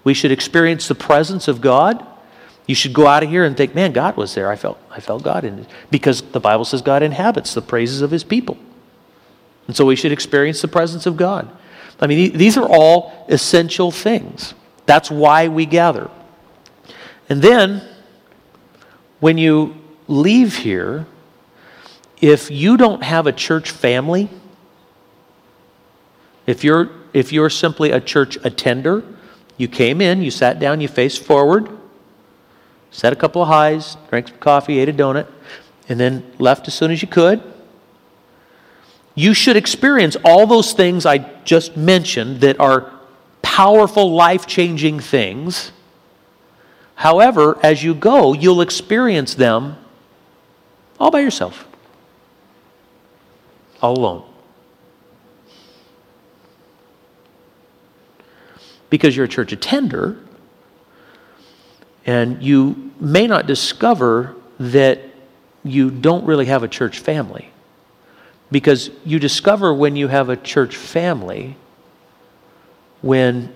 We 0.03 0.13
should 0.13 0.31
experience 0.31 0.87
the 0.87 0.95
presence 0.95 1.47
of 1.47 1.61
God. 1.61 2.05
You 2.65 2.75
should 2.75 2.93
go 2.93 3.07
out 3.07 3.23
of 3.23 3.29
here 3.29 3.43
and 3.43 3.55
think, 3.55 3.75
man, 3.75 3.91
God 3.91 4.15
was 4.15 4.33
there. 4.33 4.49
I 4.49 4.55
felt, 4.55 4.79
I 4.89 4.99
felt 4.99 5.23
God 5.23 5.43
in 5.43 5.59
it. 5.59 5.67
Because 5.91 6.21
the 6.21 6.39
Bible 6.39 6.65
says 6.65 6.81
God 6.81 7.03
inhabits 7.03 7.53
the 7.53 7.61
praises 7.61 8.01
of 8.01 8.11
His 8.11 8.23
people. 8.23 8.57
And 9.67 9.75
so 9.75 9.85
we 9.85 9.95
should 9.95 10.11
experience 10.11 10.61
the 10.61 10.67
presence 10.67 11.05
of 11.05 11.17
God. 11.17 11.49
I 11.99 12.07
mean, 12.07 12.37
these 12.37 12.57
are 12.57 12.67
all 12.67 13.25
essential 13.29 13.91
things. 13.91 14.53
That's 14.85 15.09
why 15.09 15.47
we 15.47 15.65
gather. 15.65 16.09
And 17.29 17.41
then, 17.41 17.81
when 19.19 19.37
you 19.37 19.75
leave 20.07 20.57
here, 20.57 21.05
if 22.23 22.49
you 22.49 22.77
don't 22.77 23.03
have 23.03 23.27
a 23.27 23.31
church 23.31 23.71
family, 23.71 24.29
if 26.47 26.63
you're, 26.63 26.89
if 27.13 27.33
you're 27.33 27.49
simply 27.49 27.91
a 27.91 27.99
church 27.99 28.37
attender, 28.43 29.03
you 29.57 29.67
came 29.67 30.01
in, 30.01 30.21
you 30.21 30.31
sat 30.31 30.59
down, 30.59 30.81
you 30.81 30.87
faced 30.87 31.23
forward, 31.23 31.69
said 32.91 33.11
a 33.13 33.15
couple 33.15 33.41
of 33.41 33.47
highs, 33.47 33.97
drank 34.09 34.29
some 34.29 34.37
coffee, 34.37 34.79
ate 34.79 34.89
a 34.89 34.93
donut, 34.93 35.27
and 35.89 35.99
then 35.99 36.23
left 36.39 36.67
as 36.67 36.73
soon 36.73 36.91
as 36.91 37.01
you 37.01 37.07
could 37.07 37.43
you 39.15 39.33
should 39.33 39.55
experience 39.55 40.17
all 40.23 40.47
those 40.47 40.73
things 40.73 41.05
I 41.05 41.19
just 41.43 41.77
mentioned 41.77 42.41
that 42.41 42.59
are 42.59 42.91
powerful, 43.41 44.11
life 44.11 44.47
changing 44.47 44.99
things. 44.99 45.71
However, 46.95 47.59
as 47.61 47.83
you 47.83 47.93
go, 47.93 48.33
you'll 48.33 48.61
experience 48.61 49.35
them 49.35 49.77
all 50.99 51.11
by 51.11 51.19
yourself, 51.19 51.67
alone. 53.83 54.23
Because 58.89 59.15
you're 59.15 59.25
a 59.25 59.29
church 59.29 59.51
attender, 59.51 60.17
and 62.05 62.41
you 62.41 62.91
may 62.99 63.27
not 63.27 63.45
discover 63.45 64.35
that 64.59 64.99
you 65.63 65.89
don't 65.89 66.25
really 66.25 66.45
have 66.45 66.63
a 66.63 66.67
church 66.67 66.99
family. 66.99 67.49
Because 68.51 68.89
you 69.03 69.19
discover 69.19 69.73
when 69.73 69.95
you 69.95 70.07
have 70.07 70.29
a 70.29 70.35
church 70.35 70.75
family, 70.75 71.57
when 73.01 73.53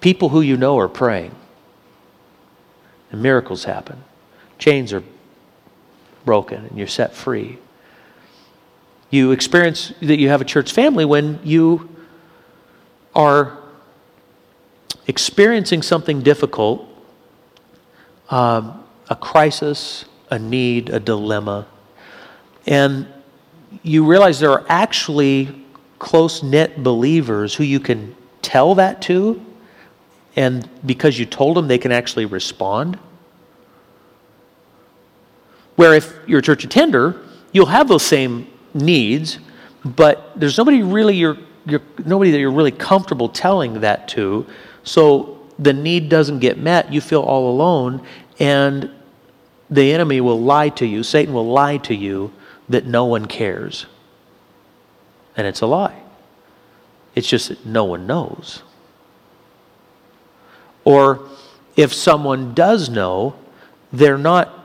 people 0.00 0.28
who 0.28 0.40
you 0.40 0.56
know 0.56 0.78
are 0.78 0.88
praying, 0.88 1.34
and 3.10 3.22
miracles 3.22 3.64
happen, 3.64 4.04
chains 4.58 4.92
are 4.92 5.02
broken, 6.24 6.66
and 6.66 6.78
you're 6.78 6.86
set 6.86 7.14
free. 7.14 7.58
You 9.10 9.32
experience 9.32 9.92
that 10.00 10.18
you 10.18 10.28
have 10.28 10.40
a 10.40 10.44
church 10.44 10.72
family 10.72 11.04
when 11.04 11.40
you 11.42 11.88
are 13.14 13.58
experiencing 15.06 15.82
something 15.82 16.22
difficult, 16.22 16.86
um, 18.28 18.84
a 19.08 19.16
crisis, 19.16 20.04
a 20.30 20.38
need, 20.38 20.90
a 20.90 21.00
dilemma 21.00 21.66
and 22.66 23.06
you 23.82 24.06
realize 24.06 24.40
there 24.40 24.50
are 24.50 24.66
actually 24.68 25.64
close 25.98 26.42
knit 26.42 26.82
believers 26.82 27.54
who 27.54 27.64
you 27.64 27.80
can 27.80 28.14
tell 28.42 28.74
that 28.76 29.02
to, 29.02 29.44
and 30.36 30.68
because 30.86 31.18
you 31.18 31.26
told 31.26 31.56
them, 31.56 31.68
they 31.68 31.78
can 31.78 31.92
actually 31.92 32.24
respond. 32.24 32.98
Where 35.80 35.94
if 35.94 36.14
you're 36.26 36.40
a 36.40 36.42
church 36.42 36.62
attender, 36.62 37.22
you'll 37.52 37.64
have 37.64 37.88
those 37.88 38.02
same 38.02 38.46
needs, 38.74 39.38
but 39.82 40.38
there's 40.38 40.58
nobody 40.58 40.82
really 40.82 41.16
you're, 41.16 41.38
you're 41.64 41.80
nobody 42.04 42.30
that 42.32 42.38
you're 42.38 42.50
really 42.50 42.70
comfortable 42.70 43.30
telling 43.30 43.80
that 43.80 44.06
to. 44.08 44.44
So 44.84 45.38
the 45.58 45.72
need 45.72 46.10
doesn't 46.10 46.40
get 46.40 46.58
met, 46.58 46.92
you 46.92 47.00
feel 47.00 47.22
all 47.22 47.50
alone, 47.50 48.06
and 48.38 48.90
the 49.70 49.90
enemy 49.94 50.20
will 50.20 50.38
lie 50.38 50.68
to 50.68 50.84
you, 50.84 51.02
Satan 51.02 51.32
will 51.32 51.50
lie 51.50 51.78
to 51.78 51.94
you 51.94 52.30
that 52.68 52.84
no 52.84 53.06
one 53.06 53.24
cares. 53.24 53.86
And 55.34 55.46
it's 55.46 55.62
a 55.62 55.66
lie. 55.66 56.02
It's 57.14 57.26
just 57.26 57.48
that 57.48 57.64
no 57.64 57.84
one 57.84 58.06
knows. 58.06 58.62
Or 60.84 61.26
if 61.74 61.94
someone 61.94 62.52
does 62.52 62.90
know, 62.90 63.34
they're 63.94 64.18
not 64.18 64.59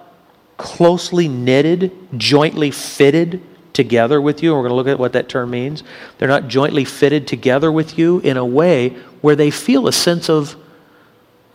closely 0.58 1.28
knitted, 1.28 1.92
jointly 2.18 2.72
fitted 2.72 3.42
together 3.74 4.22
with 4.22 4.42
you. 4.42 4.54
We're 4.54 4.62
going 4.62 4.70
to 4.70 4.76
look 4.76 4.88
at 4.88 4.98
what 4.98 5.14
that 5.14 5.28
term 5.28 5.52
means. 5.52 5.84
They're 6.18 6.30
not 6.30 6.48
jointly 6.48 6.86
fitted 6.86 7.28
together 7.28 7.72
with 7.72 7.98
you 7.98 8.20
in 8.20 8.38
a 8.38 8.46
way 8.46 8.90
where 9.22 9.36
they 9.36 9.52
feel 9.52 9.88
a 9.88 9.92
sense 9.92 10.30
of 10.30 10.56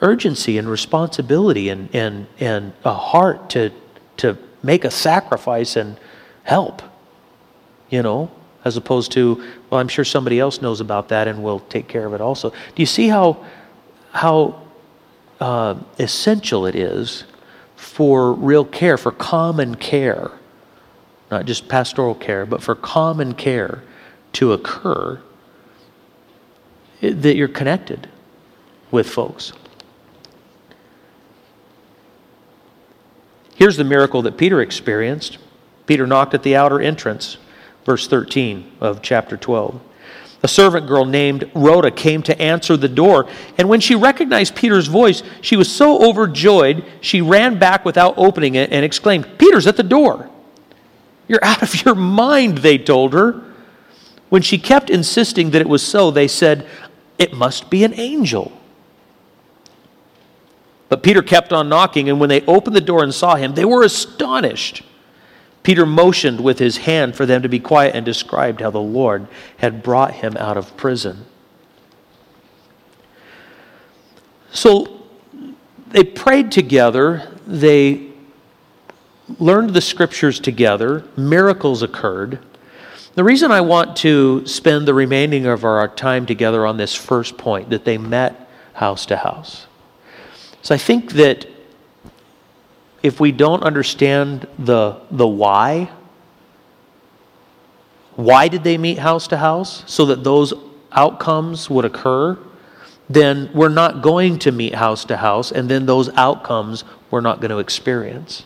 urgency 0.01 0.59
and 0.59 0.69
responsibility 0.69 1.69
and, 1.69 1.95
and, 1.95 2.27
and 2.39 2.73
a 2.85 2.95
heart 2.95 3.51
to, 3.51 3.73
to 4.19 4.37
make 4.63 4.85
a 4.85 4.91
sacrifice 4.91 5.77
and 5.77 5.99
help, 6.45 6.83
you 7.89 8.03
know, 8.03 8.31
as 8.65 8.77
opposed 8.77 9.13
to, 9.13 9.37
well, 9.71 9.81
I'm 9.81 9.89
sure 9.89 10.05
somebody 10.05 10.39
else 10.39 10.61
knows 10.61 10.81
about 10.81 11.09
that 11.09 11.27
and 11.27 11.43
will 11.43 11.61
take 11.61 11.89
care 11.89 12.07
of 12.07 12.13
it 12.13 12.21
also. 12.21 12.51
Do 12.51 12.57
you 12.77 12.87
see 12.87 13.09
how, 13.09 13.45
how 14.13 14.63
uh, 15.41 15.79
essential 15.99 16.67
it 16.67 16.75
is 16.75 17.25
for 17.81 18.35
real 18.35 18.65
care, 18.65 18.99
for 18.99 19.11
common 19.11 19.75
care, 19.75 20.31
not 21.31 21.47
just 21.47 21.67
pastoral 21.67 22.15
care, 22.15 22.45
but 22.45 22.63
for 22.63 22.75
common 22.75 23.33
care 23.33 23.83
to 24.35 24.53
occur, 24.53 25.19
that 27.01 27.37
you're 27.37 27.49
connected 27.49 28.07
with 28.91 29.09
folks? 29.09 29.55
Here's 33.57 33.79
the 33.79 33.85
miracle 33.85 34.21
that 34.23 34.37
Peter 34.37 34.61
experienced. 34.61 35.39
Peter 35.87 36.07
knocked 36.07 36.35
at 36.35 36.43
the 36.43 36.55
outer 36.55 36.81
entrance, 36.81 37.39
verse 37.87 38.07
13 38.07 38.73
of 38.81 39.01
chapter 39.01 39.39
12. 39.39 39.81
A 40.43 40.49
servant 40.49 40.87
girl 40.87 41.05
named 41.05 41.51
Rhoda 41.55 41.91
came 41.91 42.23
to 42.23 42.41
answer 42.41 42.77
the 42.77 42.89
door, 42.89 43.29
and 43.59 43.69
when 43.69 43.81
she 43.81 43.95
recognized 43.95 44.55
Peter's 44.55 44.87
voice, 44.87 45.23
she 45.43 45.57
was 45.57 45.71
so 45.71 46.03
overjoyed 46.09 46.85
she 47.03 47.21
ran 47.21 47.59
back 47.59 47.85
without 47.85 48.15
opening 48.17 48.55
it 48.55 48.73
and 48.73 48.85
exclaimed, 48.85 49.29
Peter's 49.39 49.67
at 49.67 49.77
the 49.77 49.83
door. 49.83 50.31
You're 51.29 51.45
out 51.45 51.63
of 51.63 51.85
your 51.85 51.95
mind, 51.95 52.59
they 52.59 52.79
told 52.79 53.13
her. 53.13 53.43
When 54.31 54.43
she 54.43 54.59
kept 54.59 54.89
insisting 54.89 55.51
that 55.51 55.61
it 55.61 55.69
was 55.69 55.83
so, 55.83 56.11
they 56.11 56.29
said, 56.29 56.67
It 57.19 57.35
must 57.35 57.69
be 57.69 57.85
an 57.85 57.93
angel. 57.95 58.53
But 60.89 61.03
Peter 61.03 61.23
kept 61.23 61.53
on 61.53 61.69
knocking, 61.69 62.09
and 62.09 62.19
when 62.19 62.31
they 62.31 62.41
opened 62.47 62.75
the 62.75 62.81
door 62.81 63.03
and 63.03 63.15
saw 63.15 63.37
him, 63.37 63.55
they 63.55 63.65
were 63.65 63.83
astonished. 63.83 64.83
Peter 65.63 65.85
motioned 65.85 66.41
with 66.41 66.59
his 66.59 66.79
hand 66.79 67.15
for 67.15 67.27
them 67.27 67.43
to 67.43 67.49
be 67.49 67.61
quiet 67.61 67.95
and 67.95 68.05
described 68.05 68.61
how 68.61 68.71
the 68.71 68.81
Lord 68.81 69.29
had 69.59 69.83
brought 69.83 70.15
him 70.15 70.37
out 70.39 70.57
of 70.57 70.77
prison. 70.77 71.27
So 74.53 75.03
they 75.89 76.05
prayed 76.05 76.51
together, 76.51 77.37
they 77.47 78.11
learned 79.39 79.71
the 79.71 79.81
scriptures 79.81 80.41
together, 80.41 81.05
miracles 81.17 81.83
occurred. 81.83 82.41
The 83.15 83.25
reason 83.25 83.51
I 83.51 83.61
want 83.61 83.97
to 83.99 84.47
spend 84.47 84.87
the 84.87 84.95
remaining 84.95 85.47
of 85.47 85.65
our 85.65 85.89
time 85.89 86.27
together 86.27 86.65
on 86.65 86.77
this 86.77 86.95
first 86.95 87.37
point, 87.37 87.71
that 87.71 87.85
they 87.85 87.99
met 87.99 88.49
house 88.75 89.05
to 89.07 89.17
house, 89.17 89.67
So 90.63 90.75
I 90.75 90.79
think 90.79 91.13
that 91.13 91.47
if 93.03 93.21
we 93.21 93.33
don't 93.33 93.63
understand 93.63 94.47
the, 94.59 95.01
the 95.11 95.27
why, 95.27 95.91
why 98.17 98.49
did 98.49 98.65
they 98.65 98.77
meet 98.77 98.99
house 98.99 99.27
to 99.29 99.39
house 99.39 99.83
so 99.87 100.07
that 100.07 100.25
those 100.25 100.53
outcomes 100.93 101.71
would 101.71 101.85
occur, 101.85 102.39
then 103.09 103.51
we're 103.55 103.69
not 103.69 104.03
going 104.03 104.39
to 104.41 104.53
meet 104.53 104.75
house 104.75 105.05
to 105.07 105.17
house, 105.17 105.51
and 105.51 105.69
then 105.69 105.87
those 105.87 106.09
outcomes 106.11 106.85
we're 107.11 107.21
not 107.21 107.41
going 107.41 107.51
to 107.51 107.59
experience. 107.59 108.45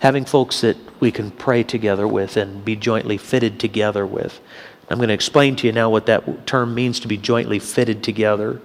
Having 0.00 0.26
folks 0.26 0.60
that 0.60 0.76
we 1.00 1.10
can 1.10 1.30
pray 1.30 1.62
together 1.62 2.06
with 2.06 2.36
and 2.36 2.64
be 2.64 2.76
jointly 2.76 3.18
fitted 3.18 3.58
together 3.58 4.06
with. 4.06 4.40
I'm 4.88 4.98
going 4.98 5.08
to 5.08 5.14
explain 5.14 5.56
to 5.56 5.66
you 5.66 5.72
now 5.72 5.88
what 5.90 6.06
that 6.06 6.46
term 6.46 6.74
means 6.74 7.00
to 7.00 7.08
be 7.08 7.16
jointly 7.16 7.58
fitted 7.58 8.02
together. 8.02 8.60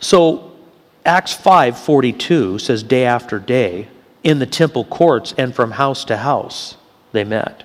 So, 0.00 0.47
Acts 1.08 1.32
5:42 1.32 2.58
says 2.58 2.82
day 2.82 3.06
after 3.06 3.38
day 3.38 3.88
in 4.22 4.40
the 4.40 4.46
temple 4.46 4.84
courts 4.84 5.32
and 5.38 5.54
from 5.54 5.70
house 5.70 6.04
to 6.04 6.18
house 6.18 6.76
they 7.12 7.24
met. 7.24 7.62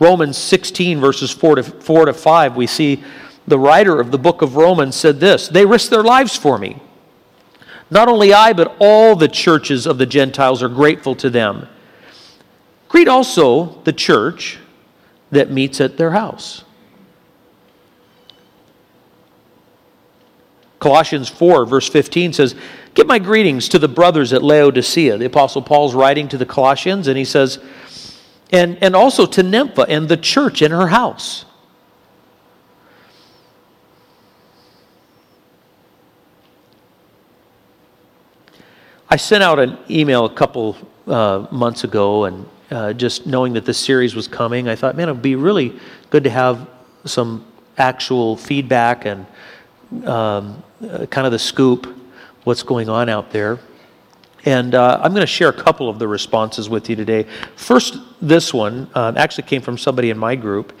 Romans 0.00 0.36
16, 0.36 1.00
verses 1.00 1.30
4 1.30 1.54
to, 1.54 1.62
4 1.62 2.06
to 2.06 2.12
5, 2.12 2.56
we 2.56 2.66
see 2.66 3.04
the 3.46 3.60
writer 3.60 4.00
of 4.00 4.10
the 4.10 4.18
book 4.18 4.42
of 4.42 4.56
Romans 4.56 4.96
said 4.96 5.20
this 5.20 5.46
They 5.46 5.64
risked 5.64 5.90
their 5.90 6.02
lives 6.02 6.36
for 6.36 6.58
me. 6.58 6.82
Not 7.92 8.08
only 8.08 8.34
I, 8.34 8.52
but 8.52 8.74
all 8.80 9.14
the 9.14 9.28
churches 9.28 9.86
of 9.86 9.98
the 9.98 10.06
Gentiles 10.06 10.60
are 10.60 10.68
grateful 10.68 11.14
to 11.14 11.30
them. 11.30 11.68
Greet 12.88 13.06
also 13.06 13.80
the 13.84 13.92
church 13.92 14.58
that 15.30 15.48
meets 15.48 15.80
at 15.80 15.96
their 15.96 16.10
house. 16.10 16.64
Colossians 20.84 21.30
4, 21.30 21.64
verse 21.64 21.88
15 21.88 22.34
says, 22.34 22.54
Give 22.92 23.06
my 23.06 23.18
greetings 23.18 23.70
to 23.70 23.78
the 23.78 23.88
brothers 23.88 24.34
at 24.34 24.42
Laodicea. 24.42 25.16
The 25.16 25.24
Apostle 25.24 25.62
Paul's 25.62 25.94
writing 25.94 26.28
to 26.28 26.36
the 26.36 26.44
Colossians, 26.44 27.08
and 27.08 27.16
he 27.16 27.24
says, 27.24 27.58
and, 28.52 28.76
and 28.82 28.94
also 28.94 29.24
to 29.24 29.42
Nympha 29.42 29.86
and 29.88 30.10
the 30.10 30.18
church 30.18 30.60
in 30.60 30.72
her 30.72 30.88
house. 30.88 31.46
I 39.08 39.16
sent 39.16 39.42
out 39.42 39.58
an 39.58 39.78
email 39.88 40.26
a 40.26 40.34
couple 40.34 40.76
uh, 41.06 41.46
months 41.50 41.84
ago, 41.84 42.24
and 42.24 42.46
uh, 42.70 42.92
just 42.92 43.24
knowing 43.24 43.54
that 43.54 43.64
this 43.64 43.78
series 43.78 44.14
was 44.14 44.28
coming, 44.28 44.68
I 44.68 44.76
thought, 44.76 44.96
man, 44.96 45.08
it 45.08 45.12
would 45.12 45.22
be 45.22 45.36
really 45.36 45.80
good 46.10 46.24
to 46.24 46.30
have 46.30 46.68
some 47.06 47.50
actual 47.78 48.36
feedback 48.36 49.06
and 49.06 49.24
um, 50.04 50.62
uh, 50.88 51.06
kind 51.06 51.26
of 51.26 51.32
the 51.32 51.38
scoop, 51.38 51.86
what's 52.44 52.62
going 52.62 52.88
on 52.88 53.08
out 53.08 53.30
there. 53.30 53.58
And 54.44 54.74
uh, 54.74 55.00
I'm 55.02 55.12
going 55.12 55.22
to 55.22 55.26
share 55.26 55.48
a 55.48 55.52
couple 55.52 55.88
of 55.88 55.98
the 55.98 56.06
responses 56.06 56.68
with 56.68 56.90
you 56.90 56.96
today. 56.96 57.26
First, 57.56 57.96
this 58.20 58.52
one 58.52 58.90
uh, 58.94 59.14
actually 59.16 59.44
came 59.44 59.62
from 59.62 59.78
somebody 59.78 60.10
in 60.10 60.18
my 60.18 60.36
group. 60.36 60.72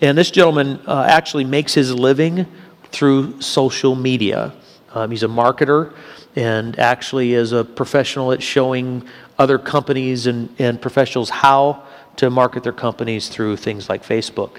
And 0.00 0.18
this 0.18 0.30
gentleman 0.30 0.80
uh, 0.86 1.06
actually 1.08 1.44
makes 1.44 1.74
his 1.74 1.94
living 1.94 2.46
through 2.90 3.40
social 3.40 3.94
media. 3.94 4.52
Um, 4.92 5.10
he's 5.10 5.22
a 5.22 5.28
marketer 5.28 5.94
and 6.36 6.78
actually 6.78 7.34
is 7.34 7.52
a 7.52 7.64
professional 7.64 8.32
at 8.32 8.42
showing 8.42 9.06
other 9.38 9.58
companies 9.58 10.26
and, 10.26 10.52
and 10.58 10.80
professionals 10.80 11.30
how 11.30 11.84
to 12.16 12.30
market 12.30 12.62
their 12.62 12.72
companies 12.72 13.28
through 13.28 13.56
things 13.56 13.88
like 13.88 14.04
Facebook. 14.04 14.58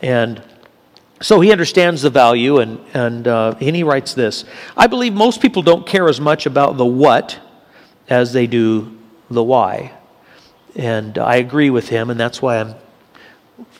And 0.00 0.42
so 1.22 1.40
he 1.40 1.52
understands 1.52 2.02
the 2.02 2.10
value, 2.10 2.58
and, 2.58 2.80
and, 2.94 3.28
uh, 3.28 3.54
and 3.60 3.76
he 3.76 3.82
writes 3.82 4.14
this 4.14 4.44
I 4.76 4.86
believe 4.86 5.14
most 5.14 5.40
people 5.40 5.62
don't 5.62 5.86
care 5.86 6.08
as 6.08 6.20
much 6.20 6.46
about 6.46 6.76
the 6.76 6.86
what 6.86 7.40
as 8.08 8.32
they 8.32 8.46
do 8.46 8.98
the 9.30 9.42
why. 9.42 9.92
And 10.74 11.18
I 11.18 11.36
agree 11.36 11.70
with 11.70 11.88
him, 11.88 12.10
and 12.10 12.18
that's 12.18 12.42
why 12.42 12.58
I'm 12.58 12.74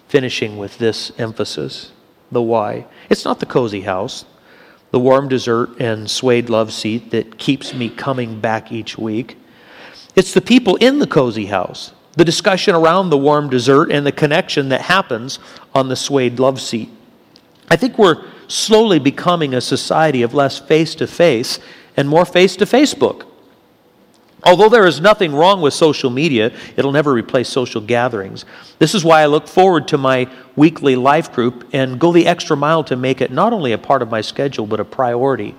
finishing 0.09 0.57
with 0.57 0.79
this 0.79 1.13
emphasis 1.19 1.93
the 2.31 2.43
why. 2.43 2.87
It's 3.11 3.25
not 3.25 3.41
the 3.41 3.47
cozy 3.47 3.83
house, 3.83 4.25
the 4.91 5.01
warm 5.01 5.29
dessert 5.29 5.81
and 5.81 6.11
suede 6.11 6.49
love 6.49 6.73
seat 6.73 7.11
that 7.11 7.39
keeps 7.39 7.75
me 7.75 7.89
coming 7.89 8.41
back 8.41 8.73
each 8.73 8.97
week. 8.97 9.37
It's 10.15 10.33
the 10.33 10.41
people 10.41 10.77
in 10.77 10.99
the 10.99 11.07
cozy 11.07 11.47
house, 11.47 11.93
the 12.13 12.25
discussion 12.25 12.75
around 12.75 13.11
the 13.11 13.19
warm 13.19 13.51
dessert, 13.51 13.91
and 13.91 14.07
the 14.07 14.13
connection 14.13 14.69
that 14.71 14.83
happens 14.83 15.39
on 15.75 15.89
the 15.89 15.97
suede 15.97 16.39
love 16.39 16.61
seat. 16.61 16.91
I 17.73 17.76
think 17.76 17.97
we're 17.97 18.23
slowly 18.49 18.99
becoming 18.99 19.55
a 19.55 19.61
society 19.62 20.21
of 20.21 20.35
less 20.35 20.59
face 20.59 20.95
to 20.97 21.07
face 21.07 21.59
and 21.97 22.07
more 22.07 22.26
face 22.26 22.55
to 22.57 22.67
Facebook. 22.67 23.25
Although 24.45 24.69
there 24.69 24.87
is 24.87 25.00
nothing 25.00 25.35
wrong 25.35 25.62
with 25.62 25.73
social 25.73 26.11
media, 26.11 26.52
it'll 26.76 26.93
never 26.93 27.14
replace 27.14 27.49
social 27.49 27.81
gatherings. 27.81 28.45
This 28.79 28.95
is 28.95 29.07
why 29.07 29.23
I 29.23 29.26
look 29.26 29.49
forward 29.49 29.88
to 29.88 29.97
my 29.97 30.30
weekly 30.54 30.97
life 30.97 31.32
group 31.32 31.67
and 31.73 31.99
go 31.99 32.13
the 32.13 32.26
extra 32.26 32.58
mile 32.58 32.85
to 32.85 32.95
make 32.95 33.23
it 33.23 33.32
not 33.32 33.54
only 33.54 33.73
a 33.73 33.78
part 33.78 34.02
of 34.02 34.11
my 34.11 34.21
schedule, 34.21 34.67
but 34.67 34.78
a 34.78 34.85
priority 34.85 35.54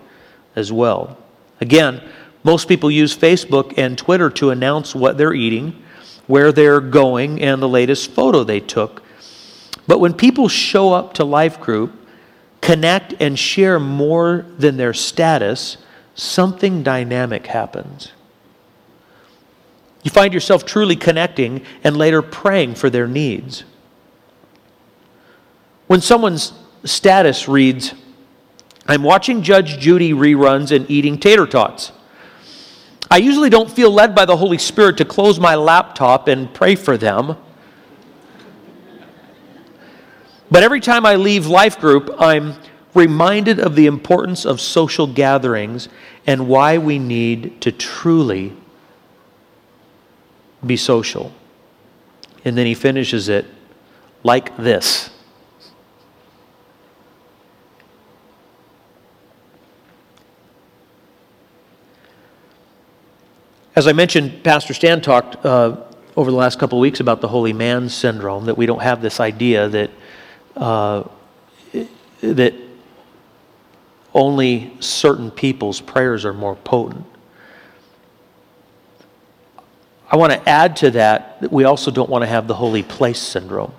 as 0.56 0.72
well. 0.72 1.18
Again, 1.62 2.00
most 2.44 2.68
people 2.68 2.92
use 2.92 3.18
Facebook 3.18 3.74
and 3.76 3.98
Twitter 3.98 4.30
to 4.30 4.52
announce 4.52 4.94
what 4.94 5.18
they're 5.18 5.34
eating, 5.34 5.82
where 6.28 6.52
they're 6.52 6.80
going, 6.80 7.42
and 7.42 7.60
the 7.60 7.68
latest 7.68 8.12
photo 8.12 8.44
they 8.44 8.60
took. 8.60 9.02
But 9.88 10.00
when 10.00 10.14
people 10.14 10.48
show 10.48 10.94
up 10.94 11.16
to 11.16 11.24
life 11.24 11.60
group, 11.60 12.02
connect 12.64 13.14
and 13.20 13.38
share 13.38 13.78
more 13.78 14.46
than 14.58 14.78
their 14.78 14.94
status, 14.94 15.76
something 16.16 16.82
dynamic 16.82 17.46
happens. 17.46 18.14
You 20.02 20.12
find 20.12 20.34
yourself 20.34 20.66
truly 20.66 20.96
connecting 20.96 21.66
and 21.84 21.98
later 21.98 22.22
praying 22.22 22.76
for 22.76 22.90
their 22.90 23.06
needs. 23.06 23.66
When 25.88 26.00
someone's 26.00 26.54
status 26.86 27.50
reads, 27.50 27.94
I'm 28.88 29.04
watching 29.04 29.44
Judge 29.44 29.78
Judy 29.78 30.14
reruns 30.14 30.74
and 30.74 30.90
eating 30.90 31.18
tater 31.18 31.46
tots. 31.46 31.92
I 33.12 33.18
usually 33.18 33.50
don't 33.50 33.70
feel 33.70 33.92
led 33.92 34.16
by 34.16 34.24
the 34.24 34.38
Holy 34.38 34.58
Spirit 34.58 34.96
to 34.98 35.06
close 35.06 35.38
my 35.38 35.56
laptop 35.56 36.30
and 36.30 36.54
pray 36.54 36.76
for 36.76 36.96
them. 36.96 37.36
But 40.54 40.62
every 40.62 40.82
time 40.82 41.04
I 41.04 41.16
leave 41.16 41.48
life 41.48 41.80
group, 41.80 42.14
I'm 42.20 42.54
reminded 42.94 43.60
of 43.60 43.74
the 43.76 43.88
importance 43.88 44.46
of 44.46 44.62
social 44.62 45.08
gatherings 45.08 45.90
and 46.28 46.48
why 46.48 46.78
we 46.78 47.00
need 47.00 47.60
to 47.62 47.72
truly 47.72 48.54
be 50.64 50.78
social. 50.78 51.34
And 52.46 52.56
then 52.56 52.68
he 52.68 52.76
finishes 52.76 53.30
it 53.30 53.48
like 54.22 54.56
this. 54.56 55.10
As 63.76 63.88
I 63.88 63.94
mentioned, 63.94 64.44
Pastor 64.44 64.76
Stan 64.76 65.02
talked 65.02 65.44
uh, 65.44 65.78
over 66.16 66.30
the 66.30 66.38
last 66.38 66.60
couple 66.60 66.78
of 66.78 66.82
weeks 66.82 67.00
about 67.00 67.22
the 67.22 67.30
holy 67.30 67.54
man 67.54 67.90
syndrome, 67.90 68.46
that 68.46 68.56
we 68.56 68.68
don't 68.68 68.84
have 68.84 69.02
this 69.02 69.20
idea 69.20 69.68
that 69.70 69.90
uh, 70.56 71.04
that 72.22 72.54
only 74.14 74.72
certain 74.80 75.32
people's 75.32 75.82
prayers 75.82 76.26
are 76.26 76.34
more 76.34 76.56
potent. 76.56 77.06
I 80.10 80.16
want 80.16 80.32
to 80.32 80.50
add 80.50 80.76
to 80.78 80.92
that 80.92 81.42
that 81.42 81.52
we 81.52 81.64
also 81.64 81.90
don't 81.90 82.10
want 82.10 82.22
to 82.22 82.28
have 82.28 82.48
the 82.48 82.54
holy 82.54 82.84
place 82.84 83.20
syndrome. 83.20 83.74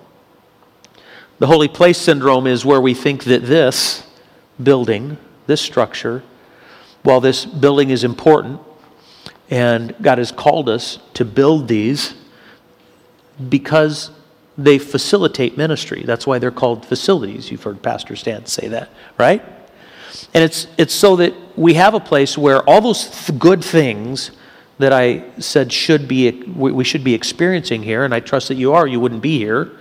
The 1.39 1.47
holy 1.47 1.67
place 1.69 1.97
syndrome 1.97 2.47
is 2.47 2.65
where 2.65 2.81
we 2.81 2.93
think 2.93 3.23
that 3.25 3.45
this 3.45 4.05
building, 4.61 5.17
this 5.47 5.61
structure, 5.61 6.23
while 7.03 7.21
this 7.21 7.45
building 7.45 7.89
is 7.89 8.03
important, 8.03 8.59
and 9.49 9.95
God 10.01 10.17
has 10.17 10.31
called 10.31 10.69
us 10.69 10.99
to 11.13 11.23
build 11.23 11.67
these 11.67 12.15
because 13.49 14.11
they 14.57 14.77
facilitate 14.77 15.57
ministry. 15.57 16.03
That's 16.05 16.25
why 16.25 16.39
they're 16.39 16.51
called 16.51 16.85
facilities. 16.85 17.51
You've 17.51 17.63
heard 17.63 17.81
Pastor 17.81 18.15
Stan 18.15 18.45
say 18.45 18.67
that, 18.69 18.89
right? 19.17 19.43
And 20.33 20.43
it's, 20.43 20.67
it's 20.77 20.93
so 20.93 21.17
that 21.17 21.33
we 21.57 21.73
have 21.73 21.93
a 21.93 21.99
place 21.99 22.37
where 22.37 22.61
all 22.63 22.81
those 22.81 23.25
th- 23.25 23.37
good 23.39 23.63
things 23.63 24.31
that 24.77 24.93
I 24.93 25.23
said 25.39 25.71
should 25.71 26.07
be, 26.07 26.31
we 26.31 26.83
should 26.83 27.03
be 27.03 27.13
experiencing 27.13 27.83
here, 27.83 28.03
and 28.03 28.13
I 28.13 28.19
trust 28.19 28.49
that 28.49 28.55
you 28.55 28.73
are, 28.73 28.85
you 28.87 28.99
wouldn't 28.99 29.21
be 29.21 29.37
here. 29.37 29.71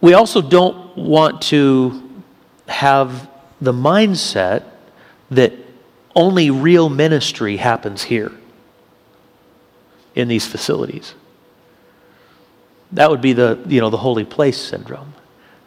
We 0.00 0.14
also 0.14 0.42
don't 0.42 0.96
want 0.96 1.42
to 1.42 2.22
have 2.68 3.28
the 3.60 3.72
mindset 3.72 4.64
that 5.30 5.52
only 6.14 6.50
real 6.50 6.88
ministry 6.88 7.56
happens 7.56 8.02
here 8.02 8.32
in 10.14 10.28
these 10.28 10.46
facilities. 10.46 11.14
That 12.94 13.10
would 13.10 13.20
be 13.20 13.32
the, 13.32 13.58
you 13.66 13.80
know, 13.80 13.90
the 13.90 13.98
holy 13.98 14.24
place 14.24 14.56
syndrome. 14.56 15.14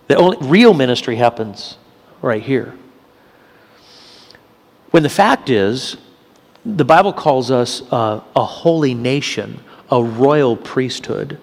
The 0.07 0.15
only 0.15 0.37
real 0.41 0.73
ministry 0.73 1.17
happens 1.17 1.77
right 2.21 2.41
here. 2.41 2.73
When 4.91 5.03
the 5.03 5.09
fact 5.09 5.49
is, 5.49 5.97
the 6.65 6.85
Bible 6.85 7.13
calls 7.13 7.51
us 7.51 7.81
uh, 7.91 8.21
a 8.35 8.45
holy 8.45 8.93
nation, 8.93 9.59
a 9.91 10.01
royal 10.01 10.55
priesthood, 10.55 11.39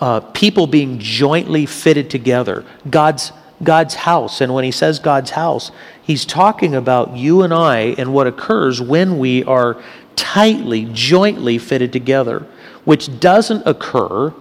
uh, 0.00 0.20
people 0.20 0.66
being 0.66 0.98
jointly 0.98 1.66
fitted 1.66 2.08
together, 2.08 2.64
God's, 2.88 3.32
God's 3.62 3.94
house. 3.94 4.40
And 4.40 4.54
when 4.54 4.64
he 4.64 4.70
says 4.70 5.00
God's 5.00 5.30
house, 5.30 5.72
he's 6.00 6.24
talking 6.24 6.74
about 6.74 7.16
you 7.16 7.42
and 7.42 7.52
I 7.52 7.94
and 7.98 8.14
what 8.14 8.28
occurs 8.28 8.80
when 8.80 9.18
we 9.18 9.42
are 9.44 9.82
tightly, 10.14 10.88
jointly 10.92 11.58
fitted 11.58 11.92
together, 11.92 12.46
which 12.84 13.20
doesn't 13.20 13.62
occur 13.66 14.32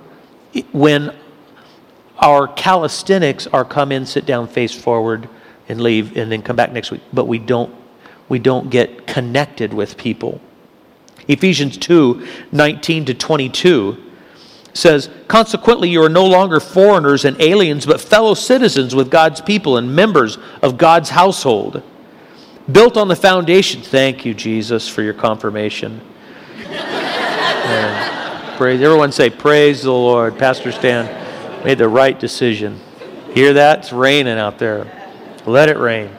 when 0.71 1.15
our 2.19 2.47
calisthenics 2.47 3.47
are 3.47 3.65
come 3.65 3.91
in, 3.91 4.05
sit 4.05 4.25
down, 4.25 4.47
face 4.47 4.73
forward, 4.73 5.29
and 5.67 5.81
leave, 5.81 6.17
and 6.17 6.31
then 6.31 6.41
come 6.41 6.55
back 6.55 6.71
next 6.71 6.91
week, 6.91 7.01
but 7.13 7.25
we 7.25 7.39
don't, 7.39 7.73
we 8.27 8.39
don't 8.39 8.69
get 8.69 9.07
connected 9.07 9.73
with 9.73 9.97
people. 9.97 10.41
Ephesians 11.27 11.77
2 11.77 12.27
19 12.51 13.05
to 13.05 13.13
22 13.13 13.97
says, 14.73 15.09
Consequently, 15.27 15.89
you 15.89 16.03
are 16.03 16.09
no 16.09 16.25
longer 16.25 16.59
foreigners 16.59 17.23
and 17.25 17.39
aliens, 17.39 17.85
but 17.85 18.01
fellow 18.01 18.33
citizens 18.33 18.95
with 18.95 19.12
God's 19.12 19.41
people 19.41 19.77
and 19.77 19.95
members 19.95 20.38
of 20.62 20.77
God's 20.77 21.09
household. 21.09 21.83
Built 22.71 22.97
on 22.97 23.07
the 23.07 23.15
foundation. 23.15 23.81
Thank 23.81 24.25
you, 24.25 24.33
Jesus, 24.33 24.88
for 24.88 25.01
your 25.01 25.13
confirmation. 25.13 26.01
praise. 28.59 28.81
Everyone 28.81 29.13
say, 29.13 29.29
Praise 29.29 29.83
the 29.83 29.91
Lord. 29.93 30.37
Pastor 30.37 30.73
Stan 30.73 31.63
made 31.63 31.77
the 31.77 31.87
right 31.87 32.19
decision. 32.19 32.77
Hear 33.33 33.53
that? 33.53 33.79
It's 33.79 33.93
raining 33.93 34.37
out 34.37 34.59
there. 34.59 35.15
Let 35.45 35.69
it 35.69 35.77
rain. 35.77 36.13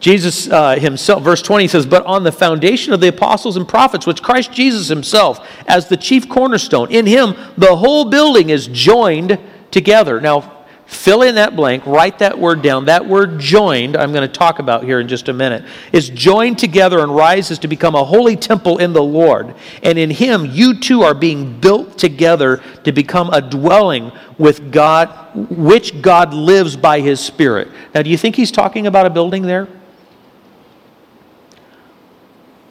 Jesus 0.00 0.50
uh, 0.50 0.76
himself, 0.76 1.22
verse 1.22 1.40
20 1.40 1.66
says, 1.68 1.86
But 1.86 2.04
on 2.04 2.24
the 2.24 2.30
foundation 2.32 2.92
of 2.92 3.00
the 3.00 3.08
apostles 3.08 3.56
and 3.56 3.66
prophets, 3.66 4.06
which 4.06 4.22
Christ 4.22 4.52
Jesus 4.52 4.88
himself, 4.88 5.48
as 5.66 5.88
the 5.88 5.96
chief 5.96 6.28
cornerstone, 6.28 6.90
in 6.90 7.06
him 7.06 7.34
the 7.56 7.76
whole 7.76 8.10
building 8.10 8.50
is 8.50 8.66
joined 8.66 9.38
together. 9.70 10.20
Now, 10.20 10.59
fill 10.90 11.22
in 11.22 11.36
that 11.36 11.54
blank, 11.54 11.86
write 11.86 12.18
that 12.18 12.36
word 12.36 12.62
down. 12.62 12.86
That 12.86 13.06
word 13.06 13.38
joined, 13.38 13.96
I'm 13.96 14.12
going 14.12 14.28
to 14.28 14.38
talk 14.38 14.58
about 14.58 14.82
here 14.82 14.98
in 14.98 15.06
just 15.06 15.28
a 15.28 15.32
minute, 15.32 15.64
is 15.92 16.10
joined 16.10 16.58
together 16.58 16.98
and 16.98 17.14
rises 17.14 17.60
to 17.60 17.68
become 17.68 17.94
a 17.94 18.04
holy 18.04 18.34
temple 18.34 18.78
in 18.78 18.92
the 18.92 19.02
Lord. 19.02 19.54
And 19.84 19.98
in 19.98 20.10
him, 20.10 20.44
you 20.46 20.78
two 20.80 21.02
are 21.02 21.14
being 21.14 21.60
built 21.60 21.96
together 21.96 22.60
to 22.82 22.90
become 22.90 23.30
a 23.30 23.40
dwelling 23.40 24.10
with 24.36 24.72
God, 24.72 25.08
which 25.48 26.02
God 26.02 26.34
lives 26.34 26.76
by 26.76 26.98
his 27.00 27.20
Spirit. 27.20 27.68
Now, 27.94 28.02
do 28.02 28.10
you 28.10 28.18
think 28.18 28.34
he's 28.34 28.50
talking 28.50 28.88
about 28.88 29.06
a 29.06 29.10
building 29.10 29.42
there? 29.42 29.68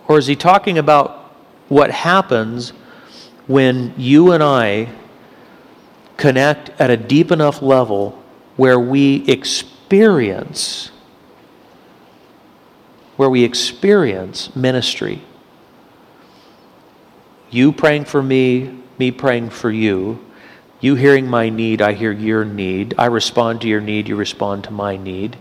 Or 0.10 0.18
is 0.18 0.28
he 0.28 0.36
talking 0.36 0.78
about 0.78 1.34
what 1.70 1.90
happens 1.90 2.72
when 3.48 3.94
you 3.98 4.34
and 4.34 4.44
I 4.44 4.90
connect 6.20 6.70
at 6.82 6.92
a 6.92 6.98
deep 6.98 7.32
enough 7.32 7.62
level 7.62 8.22
where 8.58 8.80
we 8.80 9.26
experience 9.28 10.92
where 13.20 13.30
we 13.30 13.44
experience 13.44 14.56
ministry. 14.56 15.22
You 17.50 17.74
praying 17.74 18.06
for 18.06 18.24
me, 18.24 18.82
me 18.98 19.12
praying 19.12 19.50
for 19.50 19.70
you, 19.70 20.26
you 20.80 20.96
hearing 20.96 21.28
my 21.28 21.50
need, 21.50 21.82
I 21.82 21.92
hear 21.92 22.14
your 22.14 22.46
need. 22.46 22.96
I 22.98 23.08
respond 23.08 23.60
to 23.60 23.68
your 23.68 23.82
need, 23.82 24.08
you 24.08 24.16
respond 24.16 24.64
to 24.64 24.72
my 24.72 24.96
need. 24.96 25.36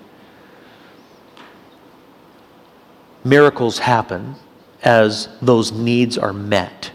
Miracles 3.22 3.78
happen 3.78 4.34
as 4.82 5.28
those 5.40 5.70
needs 5.70 6.18
are 6.18 6.32
met. 6.32 6.90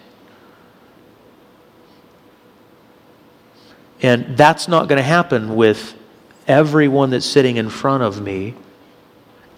And 4.03 4.37
that's 4.37 4.67
not 4.67 4.89
going 4.89 4.97
to 4.97 5.03
happen 5.03 5.55
with 5.55 5.97
everyone 6.45 7.09
that's 7.09 7.25
sitting 7.25 7.55
in 7.55 7.69
front 7.69 8.03
of 8.03 8.21
me 8.21 8.53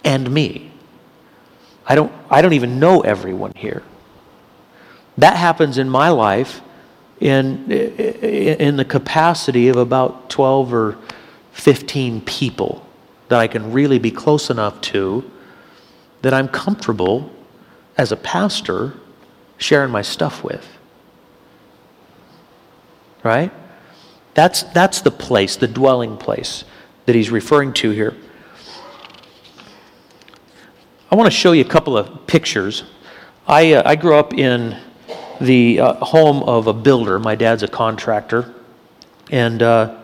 and 0.04 0.30
me. 0.30 0.70
I 1.84 1.96
don't, 1.96 2.12
I 2.30 2.42
don't 2.42 2.52
even 2.52 2.78
know 2.78 3.00
everyone 3.00 3.52
here. 3.56 3.82
That 5.18 5.36
happens 5.36 5.78
in 5.78 5.90
my 5.90 6.10
life 6.10 6.60
in, 7.20 7.70
in 7.70 8.76
the 8.76 8.84
capacity 8.84 9.68
of 9.68 9.76
about 9.76 10.30
12 10.30 10.72
or 10.72 10.98
15 11.52 12.20
people 12.20 12.86
that 13.28 13.40
I 13.40 13.48
can 13.48 13.72
really 13.72 13.98
be 13.98 14.10
close 14.12 14.50
enough 14.50 14.80
to 14.82 15.28
that 16.22 16.32
I'm 16.32 16.48
comfortable 16.48 17.32
as 17.96 18.12
a 18.12 18.16
pastor 18.16 18.94
sharing 19.58 19.90
my 19.90 20.02
stuff 20.02 20.44
with. 20.44 20.68
Right? 23.24 23.50
That's, 24.36 24.64
that's 24.64 25.00
the 25.00 25.10
place, 25.10 25.56
the 25.56 25.66
dwelling 25.66 26.18
place 26.18 26.64
that 27.06 27.14
he's 27.14 27.30
referring 27.30 27.72
to 27.72 27.90
here. 27.90 28.14
I 31.10 31.14
want 31.14 31.26
to 31.26 31.36
show 31.36 31.52
you 31.52 31.62
a 31.62 31.68
couple 31.68 31.96
of 31.96 32.26
pictures. 32.26 32.84
I, 33.46 33.72
uh, 33.72 33.82
I 33.86 33.96
grew 33.96 34.14
up 34.14 34.34
in 34.34 34.76
the 35.40 35.80
uh, 35.80 35.94
home 36.04 36.42
of 36.42 36.66
a 36.66 36.74
builder. 36.74 37.18
My 37.18 37.34
dad's 37.34 37.62
a 37.62 37.68
contractor. 37.68 38.54
And 39.30 39.62
uh, 39.62 40.02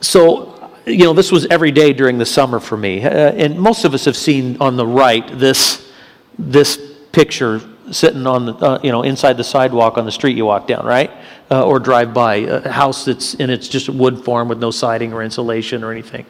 so 0.00 0.70
you 0.86 0.98
know, 0.98 1.14
this 1.14 1.32
was 1.32 1.46
every 1.46 1.72
day 1.72 1.92
during 1.92 2.18
the 2.18 2.26
summer 2.26 2.60
for 2.60 2.76
me. 2.76 3.02
Uh, 3.02 3.32
and 3.32 3.58
most 3.58 3.84
of 3.84 3.92
us 3.92 4.04
have 4.04 4.16
seen 4.16 4.56
on 4.60 4.76
the 4.76 4.86
right 4.86 5.36
this, 5.36 5.90
this 6.38 6.80
picture 7.10 7.60
sitting 7.90 8.26
on 8.26 8.46
the, 8.46 8.54
uh, 8.54 8.80
you 8.82 8.90
know, 8.90 9.02
inside 9.02 9.36
the 9.36 9.44
sidewalk 9.44 9.98
on 9.98 10.04
the 10.04 10.12
street 10.12 10.36
you 10.36 10.46
walk 10.46 10.66
down, 10.66 10.84
right? 10.84 11.10
Uh, 11.50 11.64
or 11.64 11.78
drive 11.78 12.14
by 12.14 12.36
a 12.36 12.70
house 12.70 13.04
that's 13.04 13.34
and 13.34 13.50
it's 13.50 13.68
just 13.68 13.88
wood 13.88 14.24
form 14.24 14.48
with 14.48 14.58
no 14.58 14.70
siding 14.70 15.12
or 15.12 15.22
insulation 15.22 15.84
or 15.84 15.92
anything. 15.92 16.26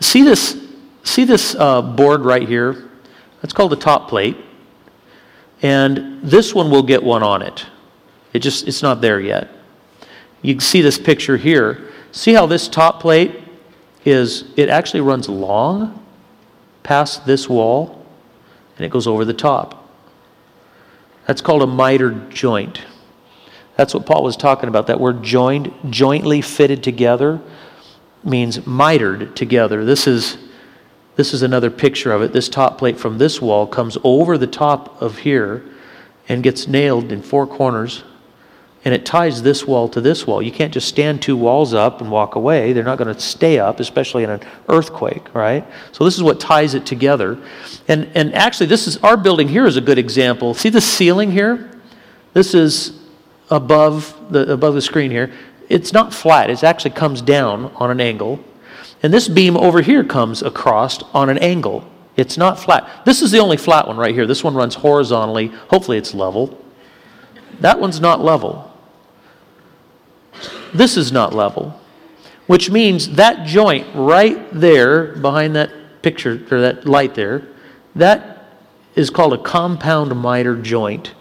See 0.00 0.22
this, 0.22 0.60
see 1.04 1.24
this 1.24 1.54
uh, 1.54 1.82
board 1.82 2.22
right 2.22 2.46
here? 2.46 2.90
That's 3.40 3.52
called 3.52 3.72
the 3.72 3.76
top 3.76 4.08
plate. 4.08 4.36
And 5.62 6.22
this 6.22 6.54
one 6.54 6.70
will 6.70 6.82
get 6.82 7.02
one 7.02 7.22
on 7.22 7.42
it. 7.42 7.66
It 8.32 8.40
just, 8.40 8.68
it's 8.68 8.82
not 8.82 9.00
there 9.00 9.20
yet. 9.20 9.48
You 10.42 10.54
can 10.54 10.60
see 10.60 10.82
this 10.82 10.98
picture 10.98 11.36
here. 11.36 11.90
See 12.12 12.32
how 12.32 12.46
this 12.46 12.68
top 12.68 13.00
plate 13.00 13.40
is 14.04 14.44
it 14.56 14.68
actually 14.68 15.00
runs 15.00 15.28
long 15.28 16.04
past 16.82 17.26
this 17.26 17.48
wall 17.48 18.06
and 18.76 18.86
it 18.86 18.90
goes 18.90 19.06
over 19.06 19.24
the 19.24 19.34
top. 19.34 19.87
That's 21.28 21.42
called 21.42 21.60
a 21.60 21.66
mitered 21.66 22.30
joint. 22.30 22.80
That's 23.76 23.92
what 23.92 24.06
Paul 24.06 24.24
was 24.24 24.34
talking 24.34 24.70
about. 24.70 24.86
That 24.86 24.98
word 24.98 25.22
joined, 25.22 25.70
jointly 25.90 26.40
fitted 26.40 26.82
together, 26.82 27.38
means 28.24 28.66
mitered 28.66 29.36
together. 29.36 29.84
This 29.84 30.06
is, 30.06 30.38
this 31.16 31.34
is 31.34 31.42
another 31.42 31.70
picture 31.70 32.12
of 32.12 32.22
it. 32.22 32.32
This 32.32 32.48
top 32.48 32.78
plate 32.78 32.98
from 32.98 33.18
this 33.18 33.42
wall 33.42 33.66
comes 33.66 33.98
over 34.02 34.38
the 34.38 34.46
top 34.46 35.00
of 35.02 35.18
here 35.18 35.62
and 36.30 36.42
gets 36.42 36.66
nailed 36.66 37.12
in 37.12 37.20
four 37.20 37.46
corners 37.46 38.04
and 38.88 38.94
it 38.94 39.04
ties 39.04 39.42
this 39.42 39.66
wall 39.66 39.86
to 39.86 40.00
this 40.00 40.26
wall. 40.26 40.40
You 40.40 40.50
can't 40.50 40.72
just 40.72 40.88
stand 40.88 41.20
two 41.20 41.36
walls 41.36 41.74
up 41.74 42.00
and 42.00 42.10
walk 42.10 42.36
away. 42.36 42.72
They're 42.72 42.82
not 42.82 42.96
going 42.96 43.14
to 43.14 43.20
stay 43.20 43.58
up, 43.58 43.80
especially 43.80 44.24
in 44.24 44.30
an 44.30 44.40
earthquake, 44.70 45.34
right? 45.34 45.62
So 45.92 46.04
this 46.04 46.16
is 46.16 46.22
what 46.22 46.40
ties 46.40 46.72
it 46.72 46.86
together. 46.86 47.38
And 47.86 48.10
and 48.14 48.34
actually 48.34 48.64
this 48.64 48.86
is 48.86 48.96
our 49.04 49.18
building 49.18 49.46
here 49.46 49.66
is 49.66 49.76
a 49.76 49.82
good 49.82 49.98
example. 49.98 50.54
See 50.54 50.70
the 50.70 50.80
ceiling 50.80 51.30
here? 51.30 51.70
This 52.32 52.54
is 52.54 52.98
above 53.50 54.18
the 54.30 54.50
above 54.50 54.72
the 54.72 54.80
screen 54.80 55.10
here. 55.10 55.34
It's 55.68 55.92
not 55.92 56.14
flat. 56.14 56.48
It 56.48 56.64
actually 56.64 56.92
comes 56.92 57.20
down 57.20 57.66
on 57.76 57.90
an 57.90 58.00
angle. 58.00 58.42
And 59.02 59.12
this 59.12 59.28
beam 59.28 59.54
over 59.58 59.82
here 59.82 60.02
comes 60.02 60.40
across 60.40 61.02
on 61.12 61.28
an 61.28 61.36
angle. 61.36 61.86
It's 62.16 62.38
not 62.38 62.58
flat. 62.58 63.04
This 63.04 63.20
is 63.20 63.32
the 63.32 63.38
only 63.38 63.58
flat 63.58 63.86
one 63.86 63.98
right 63.98 64.14
here. 64.14 64.26
This 64.26 64.42
one 64.42 64.54
runs 64.54 64.76
horizontally. 64.76 65.48
Hopefully 65.68 65.98
it's 65.98 66.14
level. 66.14 66.58
That 67.60 67.78
one's 67.78 68.00
not 68.00 68.24
level 68.24 68.64
this 70.74 70.96
is 70.96 71.12
not 71.12 71.34
level, 71.34 71.78
which 72.46 72.70
means 72.70 73.10
that 73.10 73.46
joint 73.46 73.86
right 73.94 74.48
there 74.52 75.16
behind 75.16 75.56
that 75.56 75.70
picture 76.02 76.44
or 76.50 76.60
that 76.60 76.86
light 76.86 77.14
there, 77.14 77.48
that 77.94 78.54
is 78.94 79.10
called 79.10 79.32
a 79.32 79.38
compound 79.38 80.14
miter 80.20 80.56
joint. 80.56 81.14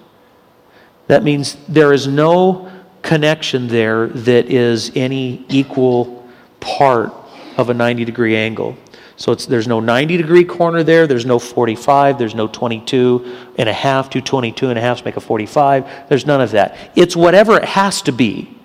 That 1.07 1.23
means 1.23 1.57
there 1.67 1.93
is 1.93 2.07
no 2.07 2.71
connection 3.01 3.67
there 3.67 4.07
that 4.07 4.47
is 4.47 4.91
any 4.95 5.45
equal 5.49 6.27
part 6.59 7.13
of 7.57 7.69
a 7.69 7.73
90 7.73 8.05
degree 8.05 8.35
angle. 8.35 8.77
So 9.15 9.33
there's 9.33 9.67
no 9.67 9.79
90 9.79 10.17
degree 10.17 10.43
corner 10.43 10.83
there, 10.83 11.07
there's 11.07 11.25
no 11.25 11.39
45, 11.39 12.19
there's 12.19 12.35
no 12.35 12.47
22 12.47 13.35
and 13.57 13.67
a 13.67 13.73
half, 13.73 14.09
two 14.11 14.21
22 14.21 14.69
and 14.69 14.77
a 14.77 14.81
half 14.81 15.03
make 15.03 15.17
a 15.17 15.21
45. 15.21 16.07
There's 16.07 16.25
none 16.25 16.39
of 16.39 16.51
that. 16.51 16.77
It's 16.95 17.15
whatever 17.15 17.57
it 17.57 17.65
has 17.65 18.01
to 18.03 18.11
be. 18.11 18.56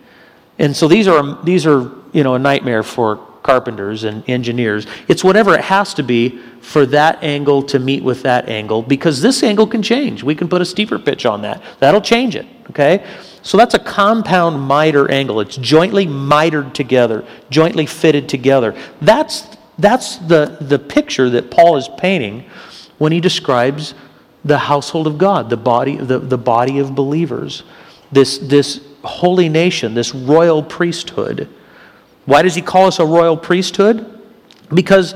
And 0.62 0.74
so 0.74 0.88
these 0.88 1.08
are, 1.08 1.42
these 1.42 1.66
are 1.66 1.90
you 2.12 2.22
know, 2.22 2.34
a 2.34 2.38
nightmare 2.38 2.82
for 2.82 3.16
carpenters 3.42 4.04
and 4.04 4.22
engineers. 4.28 4.86
It's 5.08 5.24
whatever 5.24 5.54
it 5.54 5.62
has 5.62 5.92
to 5.94 6.02
be 6.02 6.38
for 6.60 6.86
that 6.86 7.22
angle 7.24 7.62
to 7.64 7.80
meet 7.80 8.04
with 8.04 8.22
that 8.22 8.48
angle 8.48 8.82
because 8.82 9.20
this 9.20 9.42
angle 9.42 9.66
can 9.66 9.82
change. 9.82 10.22
We 10.22 10.36
can 10.36 10.48
put 10.48 10.62
a 10.62 10.64
steeper 10.64 10.98
pitch 10.98 11.26
on 11.26 11.42
that. 11.42 11.60
That'll 11.80 12.00
change 12.00 12.36
it, 12.36 12.46
okay? 12.70 13.04
So 13.42 13.58
that's 13.58 13.74
a 13.74 13.80
compound 13.80 14.60
miter 14.60 15.10
angle. 15.10 15.40
It's 15.40 15.56
jointly 15.56 16.06
mitered 16.06 16.74
together, 16.74 17.26
jointly 17.50 17.86
fitted 17.86 18.28
together. 18.28 18.76
That's, 19.00 19.48
that's 19.78 20.18
the, 20.18 20.58
the 20.60 20.78
picture 20.78 21.28
that 21.30 21.50
Paul 21.50 21.76
is 21.76 21.88
painting 21.98 22.44
when 22.98 23.10
he 23.10 23.20
describes 23.20 23.94
the 24.44 24.58
household 24.58 25.08
of 25.08 25.18
God, 25.18 25.50
the 25.50 25.56
body, 25.56 25.96
the, 25.96 26.20
the 26.20 26.38
body 26.38 26.78
of 26.78 26.94
believers. 26.94 27.64
This, 28.12 28.38
this 28.38 28.80
holy 29.02 29.48
nation, 29.48 29.94
this 29.94 30.14
royal 30.14 30.62
priesthood. 30.62 31.48
Why 32.24 32.42
does 32.42 32.54
he 32.54 32.62
call 32.62 32.86
us 32.86 32.98
a 32.98 33.06
royal 33.06 33.36
priesthood? 33.36 34.20
Because 34.72 35.14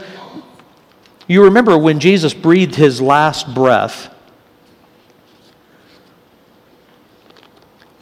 You 1.29 1.45
remember 1.45 1.77
when 1.77 1.99
Jesus 1.99 2.33
breathed 2.35 2.77
his 2.77 3.01
last 3.01 3.53
breath, 3.53 4.15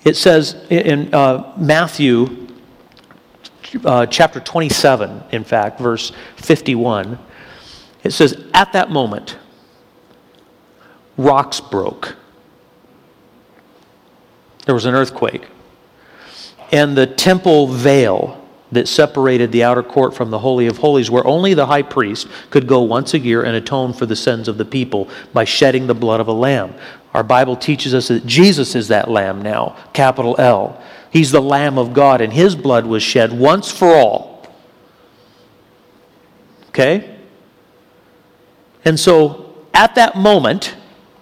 it 0.05 0.17
says 0.17 0.55
in 0.69 1.15
uh, 1.15 1.55
Matthew 1.57 2.49
uh, 3.83 4.07
chapter 4.07 4.41
27, 4.41 5.23
in 5.33 5.43
fact, 5.43 5.81
verse 5.81 6.13
51, 6.37 7.19
it 8.03 8.11
says, 8.11 8.45
At 8.53 8.73
that 8.75 8.91
moment, 8.91 9.39
rocks 11.17 11.61
broke. 11.61 12.17
There 14.67 14.75
was 14.75 14.85
an 14.85 14.95
earthquake. 14.95 15.47
And 16.75 16.97
the 16.97 17.07
temple 17.07 17.69
veil 17.69 18.45
that 18.73 18.89
separated 18.89 19.53
the 19.53 19.63
outer 19.63 19.85
court 19.85 20.13
from 20.13 20.33
the 20.33 20.41
Holy 20.41 20.67
of 20.67 20.79
Holies, 20.79 21.09
where 21.09 21.25
only 21.25 21.55
the 21.55 21.67
high 21.67 21.83
priest 21.83 22.27
could 22.51 22.67
go 22.67 22.83
once 22.83 23.15
a 23.15 23.19
year 23.21 23.45
and 23.45 23.55
atone 23.55 23.93
for 23.93 24.07
the 24.07 24.17
sins 24.17 24.49
of 24.49 24.59
the 24.59 24.65
people 24.65 25.09
by 25.33 25.45
shedding 25.45 25.87
the 25.87 25.95
blood 25.95 26.19
of 26.19 26.27
a 26.27 26.33
lamb. 26.33 26.75
Our 27.15 27.23
Bible 27.23 27.55
teaches 27.55 27.95
us 27.95 28.09
that 28.09 28.27
Jesus 28.27 28.75
is 28.75 28.89
that 28.89 29.09
lamb 29.09 29.41
now, 29.41 29.77
capital 29.93 30.35
L. 30.37 30.83
He's 31.13 31.31
the 31.31 31.41
Lamb 31.41 31.79
of 31.79 31.95
God, 31.95 32.21
and 32.21 32.33
his 32.33 32.57
blood 32.57 32.87
was 32.87 33.05
shed 33.05 33.33
once 33.33 33.71
for 33.71 33.95
all. 33.95 34.45
Okay? 36.71 37.17
And 38.85 38.99
so 38.99 39.55
at 39.73 39.95
that 39.95 40.17
moment, 40.17 40.75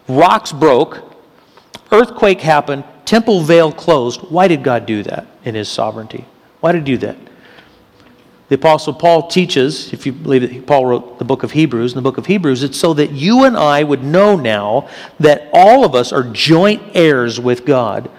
rocks 0.09 0.51
broke, 0.51 1.15
earthquake 1.91 2.41
happened, 2.41 2.85
temple 3.05 3.43
veil 3.43 3.73
closed. 3.73 4.21
Why 4.23 4.49
did 4.49 4.63
God 4.63 4.87
do 4.87 5.03
that 5.05 5.27
in 5.45 5.55
his 5.55 5.69
sovereignty? 5.69 6.25
Why 6.61 6.73
did 6.73 6.87
he 6.87 6.95
do 6.95 7.07
that? 7.07 7.17
The 8.53 8.57
Apostle 8.57 8.93
Paul 8.93 9.29
teaches, 9.29 9.95
if 9.95 10.05
you 10.05 10.13
believe 10.13 10.43
that 10.43 10.67
Paul 10.67 10.85
wrote 10.85 11.19
the 11.19 11.25
book 11.25 11.43
of 11.43 11.53
Hebrews, 11.53 11.93
in 11.93 11.97
the 11.97 12.03
book 12.03 12.19
of 12.19 12.27
Hebrews, 12.27 12.63
it's 12.63 12.79
so 12.79 12.93
that 12.93 13.13
you 13.13 13.45
and 13.45 13.57
I 13.57 13.83
would 13.83 14.05
know 14.05 14.37
now 14.37 14.91
that 15.19 15.49
all 15.55 15.87
of 15.87 15.95
us 15.95 16.13
are 16.13 16.23
joint 16.23 16.83
heirs 16.93 17.41
with 17.41 17.65
God, 17.65 18.11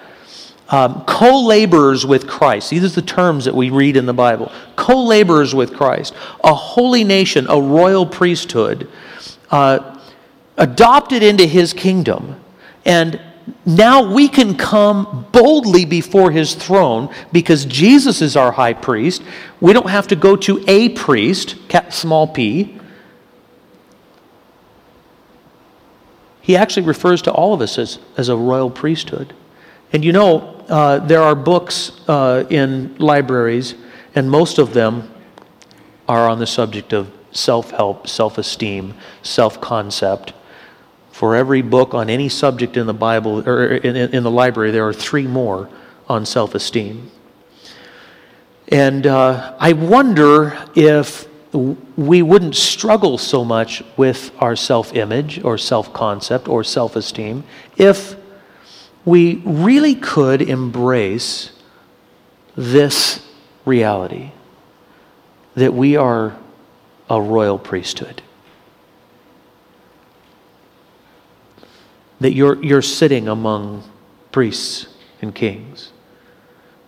um, 0.69 1.03
co 1.05 1.45
laborers 1.45 2.03
with 2.03 2.27
Christ. 2.27 2.71
These 2.71 2.83
are 2.83 2.89
the 2.89 3.03
terms 3.03 3.45
that 3.45 3.53
we 3.53 3.69
read 3.69 3.95
in 3.95 4.07
the 4.07 4.13
Bible 4.13 4.51
co 4.75 5.03
laborers 5.03 5.53
with 5.53 5.75
Christ, 5.75 6.15
a 6.43 6.53
holy 6.53 7.03
nation, 7.03 7.45
a 7.47 7.61
royal 7.61 8.07
priesthood, 8.07 8.89
uh, 9.51 9.99
adopted 10.57 11.21
into 11.21 11.45
his 11.45 11.73
kingdom, 11.73 12.41
and 12.85 13.21
now 13.65 14.13
we 14.13 14.27
can 14.27 14.55
come 14.55 15.25
boldly 15.31 15.85
before 15.85 16.31
his 16.31 16.55
throne 16.55 17.13
because 17.31 17.65
Jesus 17.65 18.21
is 18.21 18.35
our 18.35 18.51
high 18.51 18.73
priest. 18.73 19.21
We 19.59 19.73
don't 19.73 19.89
have 19.89 20.07
to 20.09 20.15
go 20.15 20.35
to 20.37 20.63
a 20.67 20.89
priest, 20.89 21.55
small 21.89 22.27
p. 22.27 22.77
He 26.41 26.57
actually 26.57 26.85
refers 26.85 27.21
to 27.23 27.31
all 27.31 27.53
of 27.53 27.61
us 27.61 27.77
as, 27.77 27.99
as 28.17 28.27
a 28.27 28.35
royal 28.35 28.69
priesthood. 28.69 29.33
And 29.93 30.03
you 30.03 30.11
know, 30.11 30.65
uh, 30.67 30.99
there 30.99 31.21
are 31.21 31.35
books 31.35 31.91
uh, 32.07 32.45
in 32.49 32.95
libraries, 32.97 33.75
and 34.15 34.29
most 34.29 34.57
of 34.57 34.73
them 34.73 35.09
are 36.07 36.27
on 36.27 36.39
the 36.39 36.47
subject 36.47 36.91
of 36.91 37.11
self 37.31 37.71
help, 37.71 38.07
self 38.07 38.37
esteem, 38.37 38.93
self 39.21 39.61
concept 39.61 40.33
for 41.13 41.35
every 41.35 41.61
book 41.61 41.93
on 41.93 42.09
any 42.09 42.27
subject 42.27 42.75
in 42.75 42.87
the 42.87 42.93
Bible 42.93 43.47
or 43.47 43.67
in, 43.67 43.95
in 43.95 44.23
the 44.23 44.31
library, 44.31 44.71
there 44.71 44.87
are 44.87 44.93
three 44.93 45.27
more 45.27 45.69
on 46.09 46.25
self 46.25 46.55
esteem. 46.55 47.11
And 48.69 49.05
uh, 49.05 49.55
I 49.59 49.73
wonder 49.73 50.57
if 50.75 51.27
we 51.53 52.23
wouldn't 52.23 52.55
struggle 52.55 53.19
so 53.19 53.45
much 53.45 53.83
with 53.95 54.31
our 54.39 54.55
self 54.55 54.95
image 54.95 55.43
or 55.43 55.59
self 55.59 55.93
concept 55.93 56.47
or 56.47 56.63
self 56.63 56.95
esteem 56.95 57.43
if 57.77 58.15
we 59.05 59.35
really 59.45 59.93
could 59.93 60.41
embrace 60.41 61.51
this 62.55 63.23
reality 63.65 64.31
that 65.53 65.75
we 65.75 65.95
are 65.95 66.35
a 67.07 67.21
royal 67.21 67.59
priesthood. 67.59 68.23
That 72.23 72.33
you're, 72.33 72.63
you're 72.63 72.81
sitting 72.81 73.27
among 73.27 73.83
priests 74.31 74.87
and 75.21 75.35
kings, 75.35 75.91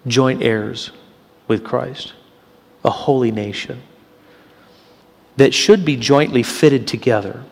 joint 0.08 0.42
heirs 0.42 0.92
with 1.50 1.62
Christ, 1.62 2.14
a 2.86 2.90
holy 2.90 3.32
nation 3.32 3.82
that 5.36 5.54
should 5.54 5.84
be 5.84 5.98
jointly 5.98 6.42
fitted 6.42 6.88
together. 6.88 7.44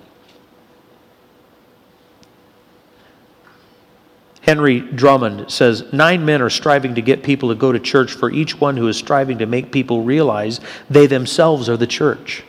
Henry 4.39 4.80
Drummond 4.80 5.52
says 5.52 5.91
Nine 5.91 6.24
men 6.24 6.41
are 6.41 6.50
striving 6.50 6.96
to 6.96 7.02
get 7.02 7.22
people 7.22 7.50
to 7.50 7.56
go 7.56 7.74
to 7.74 7.80
church 7.82 8.13
for 8.13 8.32
each 8.32 8.62
one 8.62 8.78
who 8.78 8.88
is 8.88 8.96
striving 8.96 9.39
to 9.39 9.46
make 9.46 9.74
people 9.74 10.04
realize 10.04 10.62
they 10.89 11.06
themselves 11.06 11.67
are 11.67 11.76
the 11.76 11.86
church. 11.86 12.43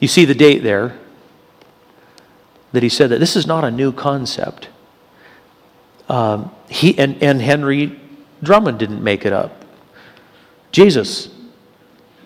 You 0.00 0.08
see 0.08 0.26
the 0.26 0.34
date 0.34 0.62
there 0.62 0.98
that 2.78 2.84
he 2.84 2.88
said 2.88 3.10
that 3.10 3.18
this 3.18 3.34
is 3.34 3.44
not 3.44 3.64
a 3.64 3.72
new 3.72 3.90
concept. 3.90 4.68
Um, 6.08 6.52
he, 6.68 6.96
and, 6.96 7.20
and 7.20 7.42
Henry 7.42 7.98
Drummond 8.40 8.78
didn't 8.78 9.02
make 9.02 9.26
it 9.26 9.32
up. 9.32 9.64
Jesus 10.70 11.28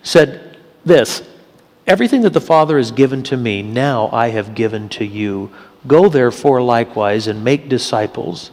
said 0.03 0.59
this 0.85 1.27
Everything 1.87 2.21
that 2.21 2.33
the 2.33 2.39
Father 2.39 2.77
has 2.77 2.91
given 2.91 3.23
to 3.23 3.35
me, 3.35 3.63
now 3.63 4.09
I 4.13 4.27
have 4.27 4.53
given 4.53 4.89
to 4.89 5.03
you. 5.03 5.51
Go 5.87 6.07
therefore 6.07 6.61
likewise 6.61 7.25
and 7.25 7.43
make 7.43 7.67
disciples 7.67 8.51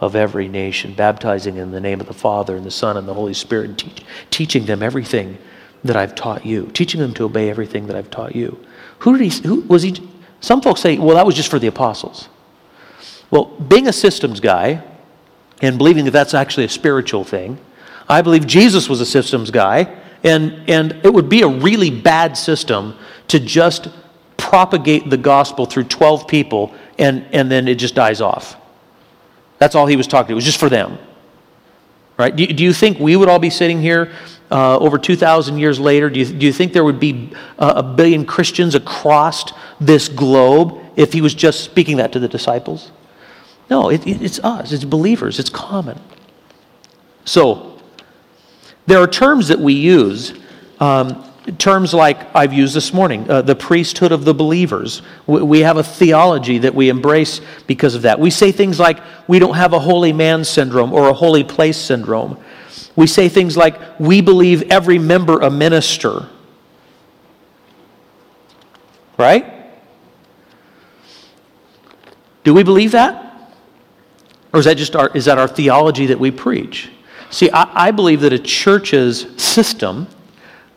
of 0.00 0.14
every 0.14 0.46
nation, 0.46 0.94
baptizing 0.94 1.56
in 1.56 1.72
the 1.72 1.80
name 1.80 2.00
of 2.00 2.06
the 2.06 2.14
Father 2.14 2.54
and 2.54 2.64
the 2.64 2.70
Son 2.70 2.96
and 2.96 3.08
the 3.08 3.14
Holy 3.14 3.34
Spirit, 3.34 3.70
and 3.70 3.78
teach, 3.80 4.04
teaching 4.30 4.66
them 4.66 4.84
everything 4.84 5.38
that 5.82 5.96
I've 5.96 6.14
taught 6.14 6.46
you, 6.46 6.70
teaching 6.74 7.00
them 7.00 7.12
to 7.14 7.24
obey 7.24 7.50
everything 7.50 7.88
that 7.88 7.96
I've 7.96 8.10
taught 8.10 8.36
you. 8.36 8.64
Who 9.00 9.18
did 9.18 9.32
he? 9.32 9.48
Who 9.48 9.62
was 9.62 9.82
he? 9.82 10.00
Some 10.44 10.60
folks 10.60 10.82
say, 10.82 10.98
well, 10.98 11.16
that 11.16 11.24
was 11.24 11.34
just 11.34 11.50
for 11.50 11.58
the 11.58 11.68
apostles. 11.68 12.28
Well, 13.30 13.46
being 13.46 13.88
a 13.88 13.94
systems 13.94 14.40
guy 14.40 14.84
and 15.62 15.78
believing 15.78 16.04
that 16.04 16.10
that's 16.10 16.34
actually 16.34 16.64
a 16.64 16.68
spiritual 16.68 17.24
thing, 17.24 17.58
I 18.10 18.20
believe 18.20 18.46
Jesus 18.46 18.86
was 18.86 19.00
a 19.00 19.06
systems 19.06 19.50
guy, 19.50 19.96
and, 20.22 20.68
and 20.68 21.00
it 21.02 21.14
would 21.14 21.30
be 21.30 21.40
a 21.40 21.48
really 21.48 21.90
bad 21.90 22.36
system 22.36 22.94
to 23.28 23.40
just 23.40 23.88
propagate 24.36 25.08
the 25.08 25.16
gospel 25.16 25.64
through 25.64 25.84
12 25.84 26.28
people 26.28 26.74
and, 26.98 27.26
and 27.32 27.50
then 27.50 27.66
it 27.66 27.76
just 27.76 27.94
dies 27.94 28.20
off. 28.20 28.56
That's 29.56 29.74
all 29.74 29.86
he 29.86 29.96
was 29.96 30.06
talking 30.06 30.28
to. 30.28 30.32
It 30.32 30.34
was 30.34 30.44
just 30.44 30.60
for 30.60 30.68
them. 30.68 30.98
Right? 32.18 32.36
Do, 32.36 32.46
do 32.46 32.62
you 32.62 32.74
think 32.74 32.98
we 32.98 33.16
would 33.16 33.30
all 33.30 33.38
be 33.38 33.48
sitting 33.48 33.80
here 33.80 34.12
uh, 34.50 34.78
over 34.78 34.98
2,000 34.98 35.56
years 35.56 35.80
later? 35.80 36.10
Do 36.10 36.20
you, 36.20 36.26
do 36.26 36.44
you 36.44 36.52
think 36.52 36.74
there 36.74 36.84
would 36.84 37.00
be 37.00 37.32
a 37.58 37.82
billion 37.82 38.26
Christians 38.26 38.74
across 38.74 39.54
this 39.86 40.08
globe 40.08 40.80
if 40.96 41.12
he 41.12 41.20
was 41.20 41.34
just 41.34 41.64
speaking 41.64 41.96
that 41.98 42.12
to 42.12 42.18
the 42.18 42.28
disciples? 42.28 42.92
No, 43.70 43.88
it, 43.90 44.06
it's 44.06 44.38
us, 44.40 44.72
it's 44.72 44.84
believers, 44.84 45.38
it's 45.38 45.50
common. 45.50 46.00
So, 47.24 47.80
there 48.86 48.98
are 48.98 49.06
terms 49.06 49.48
that 49.48 49.58
we 49.58 49.72
use. 49.72 50.34
Um, 50.78 51.24
terms 51.58 51.92
like 51.94 52.34
I've 52.34 52.52
used 52.52 52.74
this 52.74 52.92
morning, 52.92 53.30
uh, 53.30 53.42
the 53.42 53.54
priesthood 53.54 54.12
of 54.12 54.24
the 54.24 54.34
believers. 54.34 55.02
We, 55.26 55.42
we, 55.42 55.60
have 55.60 55.76
a 55.76 55.82
theology 55.82 56.58
that 56.58 56.74
we 56.74 56.88
embrace 56.88 57.40
because 57.66 57.94
of 57.94 58.02
that. 58.02 58.18
We 58.18 58.30
say 58.30 58.50
things 58.52 58.80
like 58.80 59.00
we 59.28 59.38
don't 59.38 59.54
have 59.54 59.72
a 59.72 59.78
holy 59.78 60.12
man 60.12 60.44
syndrome 60.44 60.92
or 60.92 61.08
a 61.08 61.12
holy 61.12 61.44
place 61.44 61.76
syndrome. 61.76 62.42
We 62.96 63.06
say 63.06 63.28
things 63.28 63.56
like 63.56 63.78
we 63.98 64.20
believe 64.20 64.70
every 64.70 64.98
member 64.98 65.40
a 65.40 65.50
minister. 65.50 66.28
Right? 69.18 69.53
Do 72.44 72.54
we 72.54 72.62
believe 72.62 72.92
that? 72.92 73.50
Or 74.52 74.60
is 74.60 74.66
that 74.66 74.76
just 74.76 74.94
our, 74.94 75.08
is 75.16 75.24
that 75.24 75.38
our 75.38 75.48
theology 75.48 76.06
that 76.06 76.20
we 76.20 76.30
preach? 76.30 76.90
See, 77.30 77.50
I, 77.50 77.88
I 77.88 77.90
believe 77.90 78.20
that 78.20 78.32
a 78.32 78.38
church's 78.38 79.26
system 79.42 80.06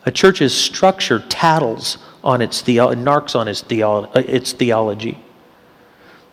a 0.08 0.10
church's 0.10 0.54
structure 0.54 1.18
tattles 1.28 1.98
on 2.24 2.40
its 2.40 2.62
theology, 2.62 2.98
narks 2.98 3.36
on 3.36 3.46
its, 3.46 3.62
its 4.26 4.52
theology. 4.52 5.18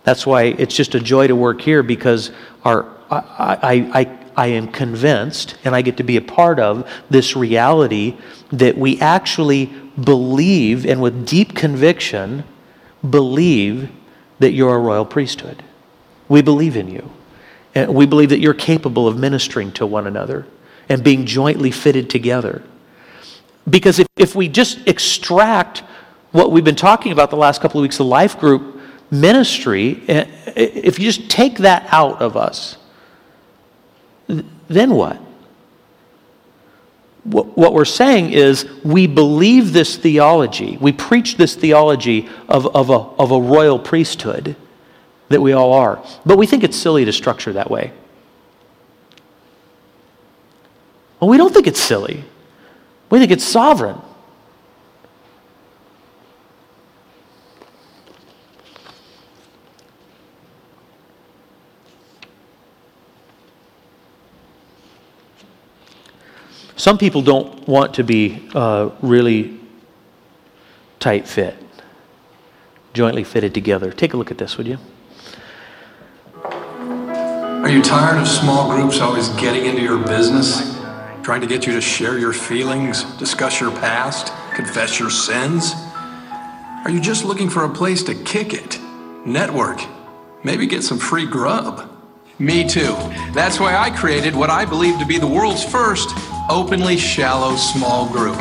That's 0.05 0.25
why 0.25 0.43
it's 0.43 0.73
just 0.73 0.95
a 0.95 0.99
joy 1.01 1.27
to 1.27 1.35
work 1.35 1.59
here 1.59 1.83
because 1.83 2.31
our, 2.63 2.85
I, 3.11 3.19
I, 3.61 3.99
I, 3.99 4.19
I 4.37 4.47
am 4.47 4.69
convinced, 4.69 5.57
and 5.65 5.75
I 5.75 5.81
get 5.81 5.97
to 5.97 6.03
be 6.03 6.15
a 6.15 6.21
part 6.21 6.57
of 6.57 6.89
this 7.09 7.35
reality 7.35 8.17
that 8.53 8.77
we 8.77 8.97
actually 9.01 9.65
believe, 10.01 10.85
and 10.85 11.01
with 11.01 11.27
deep 11.27 11.53
conviction, 11.53 12.45
believe 13.09 13.89
that 14.39 14.51
you're 14.51 14.75
a 14.75 14.79
royal 14.79 15.05
priesthood. 15.05 15.63
We 16.27 16.41
believe 16.41 16.75
in 16.75 16.89
you. 16.89 17.11
And 17.73 17.93
we 17.93 18.05
believe 18.05 18.29
that 18.29 18.39
you're 18.39 18.53
capable 18.53 19.07
of 19.07 19.17
ministering 19.17 19.71
to 19.73 19.85
one 19.85 20.07
another 20.07 20.47
and 20.87 21.03
being 21.03 21.25
jointly 21.25 21.71
fitted 21.71 22.09
together. 22.09 22.63
Because 23.69 23.99
if, 23.99 24.07
if 24.15 24.35
we 24.35 24.47
just 24.47 24.87
extract 24.87 25.79
what 26.31 26.51
we've 26.51 26.63
been 26.63 26.75
talking 26.75 27.11
about 27.11 27.29
the 27.29 27.37
last 27.37 27.61
couple 27.61 27.79
of 27.79 27.83
weeks, 27.83 27.97
the 27.97 28.05
life 28.05 28.39
group 28.39 28.79
ministry, 29.11 30.03
eh, 30.07 30.25
if 30.55 30.99
you 30.99 31.05
just 31.11 31.29
take 31.29 31.59
that 31.59 31.85
out 31.91 32.21
of 32.21 32.37
us, 32.37 32.77
then 34.27 34.91
what? 34.93 35.19
What 37.25 37.73
we're 37.73 37.85
saying 37.85 38.33
is 38.33 38.69
we 38.83 39.07
believe 39.07 39.73
this 39.73 39.97
theology, 39.97 40.77
we 40.79 40.91
preach 40.91 41.37
this 41.37 41.55
theology 41.55 42.29
of, 42.47 42.67
of, 42.75 42.91
a, 42.91 42.93
of 42.93 43.31
a 43.31 43.39
royal 43.39 43.79
priesthood 43.79 44.55
that 45.29 45.41
we 45.41 45.51
all 45.51 45.73
are, 45.73 46.03
but 46.23 46.37
we 46.37 46.45
think 46.45 46.63
it's 46.63 46.77
silly 46.77 47.03
to 47.03 47.11
structure 47.11 47.51
that 47.53 47.71
way. 47.71 47.91
Well, 51.19 51.29
we 51.29 51.37
don't 51.37 51.51
think 51.51 51.65
it's 51.65 51.79
silly. 51.79 52.23
We 53.09 53.17
think 53.17 53.31
it's 53.31 53.43
sovereign. 53.43 53.99
Some 66.85 66.99
people 66.99 67.23
don't 67.23 67.67
want 67.67 67.95
to 67.95 68.03
be 68.03 68.47
uh, 68.53 68.91
really 69.01 69.59
tight 70.99 71.27
fit, 71.27 71.55
jointly 72.93 73.23
fitted 73.23 73.55
together. 73.55 73.91
Take 73.91 74.13
a 74.13 74.17
look 74.17 74.29
at 74.29 74.37
this, 74.37 74.55
would 74.55 74.67
you? 74.67 74.77
Are 76.43 77.69
you 77.71 77.81
tired 77.81 78.21
of 78.21 78.27
small 78.27 78.69
groups 78.69 78.99
always 79.01 79.29
getting 79.29 79.65
into 79.65 79.81
your 79.81 79.97
business? 79.97 80.77
Trying 81.23 81.41
to 81.41 81.47
get 81.47 81.65
you 81.65 81.73
to 81.73 81.81
share 81.81 82.19
your 82.19 82.33
feelings, 82.33 83.03
discuss 83.17 83.59
your 83.59 83.71
past, 83.71 84.31
confess 84.53 84.99
your 84.99 85.09
sins? 85.09 85.73
Are 86.83 86.91
you 86.91 87.01
just 87.01 87.25
looking 87.25 87.49
for 87.49 87.63
a 87.63 87.69
place 87.69 88.03
to 88.03 88.13
kick 88.13 88.53
it, 88.53 88.79
network, 89.25 89.81
maybe 90.43 90.67
get 90.67 90.83
some 90.83 90.99
free 90.99 91.25
grub? 91.25 91.94
Me 92.37 92.67
too. 92.67 92.93
That's 93.33 93.61
why 93.61 93.77
I 93.77 93.89
created 93.89 94.35
what 94.35 94.49
I 94.49 94.65
believe 94.65 94.99
to 94.99 95.05
be 95.05 95.17
the 95.17 95.27
world's 95.27 95.63
first 95.63 96.09
openly 96.49 96.97
shallow 96.97 97.55
small 97.55 98.09
group. 98.11 98.35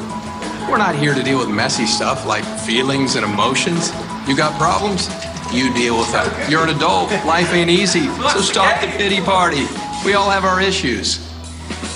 We're 0.68 0.78
not 0.78 0.96
here 0.96 1.14
to 1.14 1.22
deal 1.22 1.38
with 1.38 1.48
messy 1.48 1.86
stuff 1.86 2.26
like 2.26 2.44
feelings 2.44 3.14
and 3.14 3.24
emotions. 3.24 3.92
You 4.26 4.36
got 4.36 4.58
problems? 4.58 5.08
You 5.52 5.72
deal 5.74 5.96
with 5.96 6.10
them. 6.10 6.50
You're 6.50 6.64
an 6.64 6.74
adult. 6.74 7.10
Life 7.24 7.52
ain't 7.52 7.70
easy. 7.70 8.08
So 8.32 8.40
start 8.40 8.80
the 8.80 8.88
pity 8.88 9.20
party. 9.20 9.66
We 10.04 10.14
all 10.14 10.28
have 10.28 10.44
our 10.44 10.60
issues. 10.60 11.20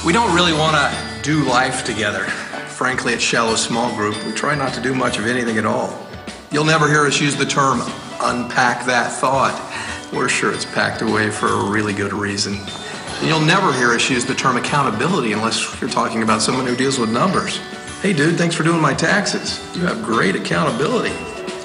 We 0.07 0.13
don't 0.13 0.33
really 0.33 0.53
want 0.53 0.77
to 0.77 1.23
do 1.25 1.43
life 1.45 1.85
together. 1.85 2.27
Frankly, 2.69 3.13
at 3.13 3.21
Shallow 3.21 3.57
Small 3.57 3.93
Group, 3.97 4.15
we 4.25 4.31
try 4.33 4.55
not 4.55 4.73
to 4.75 4.81
do 4.81 4.95
much 4.95 5.19
of 5.19 5.27
anything 5.27 5.59
at 5.59 5.67
all. 5.67 5.99
You'll 6.53 6.65
never 6.65 6.87
hear 6.87 7.07
us 7.07 7.21
use 7.21 7.35
the 7.35 7.45
term 7.45 7.81
unpack 8.21 8.87
that 8.87 9.11
thought. 9.11 9.57
We're 10.13 10.29
sure 10.29 10.53
it's 10.53 10.65
packed 10.65 11.03
away 11.03 11.31
for 11.31 11.47
a 11.47 11.71
really 11.71 11.93
good 11.93 12.13
reason. 12.13 12.59
You'll 13.23 13.41
never 13.41 13.73
hear 13.73 13.91
us 13.93 14.09
use 14.09 14.25
the 14.25 14.35
term 14.35 14.57
accountability 14.57 15.33
unless 15.33 15.81
you're 15.81 15.91
talking 15.91 16.23
about 16.23 16.41
someone 16.41 16.67
who 16.67 16.77
deals 16.77 16.99
with 16.99 17.11
numbers. 17.11 17.59
Hey, 18.01 18.13
dude, 18.13 18.37
thanks 18.37 18.55
for 18.55 18.63
doing 18.63 18.81
my 18.81 18.95
taxes. 18.95 19.61
You 19.77 19.83
have 19.87 20.03
great 20.05 20.37
accountability 20.37 21.13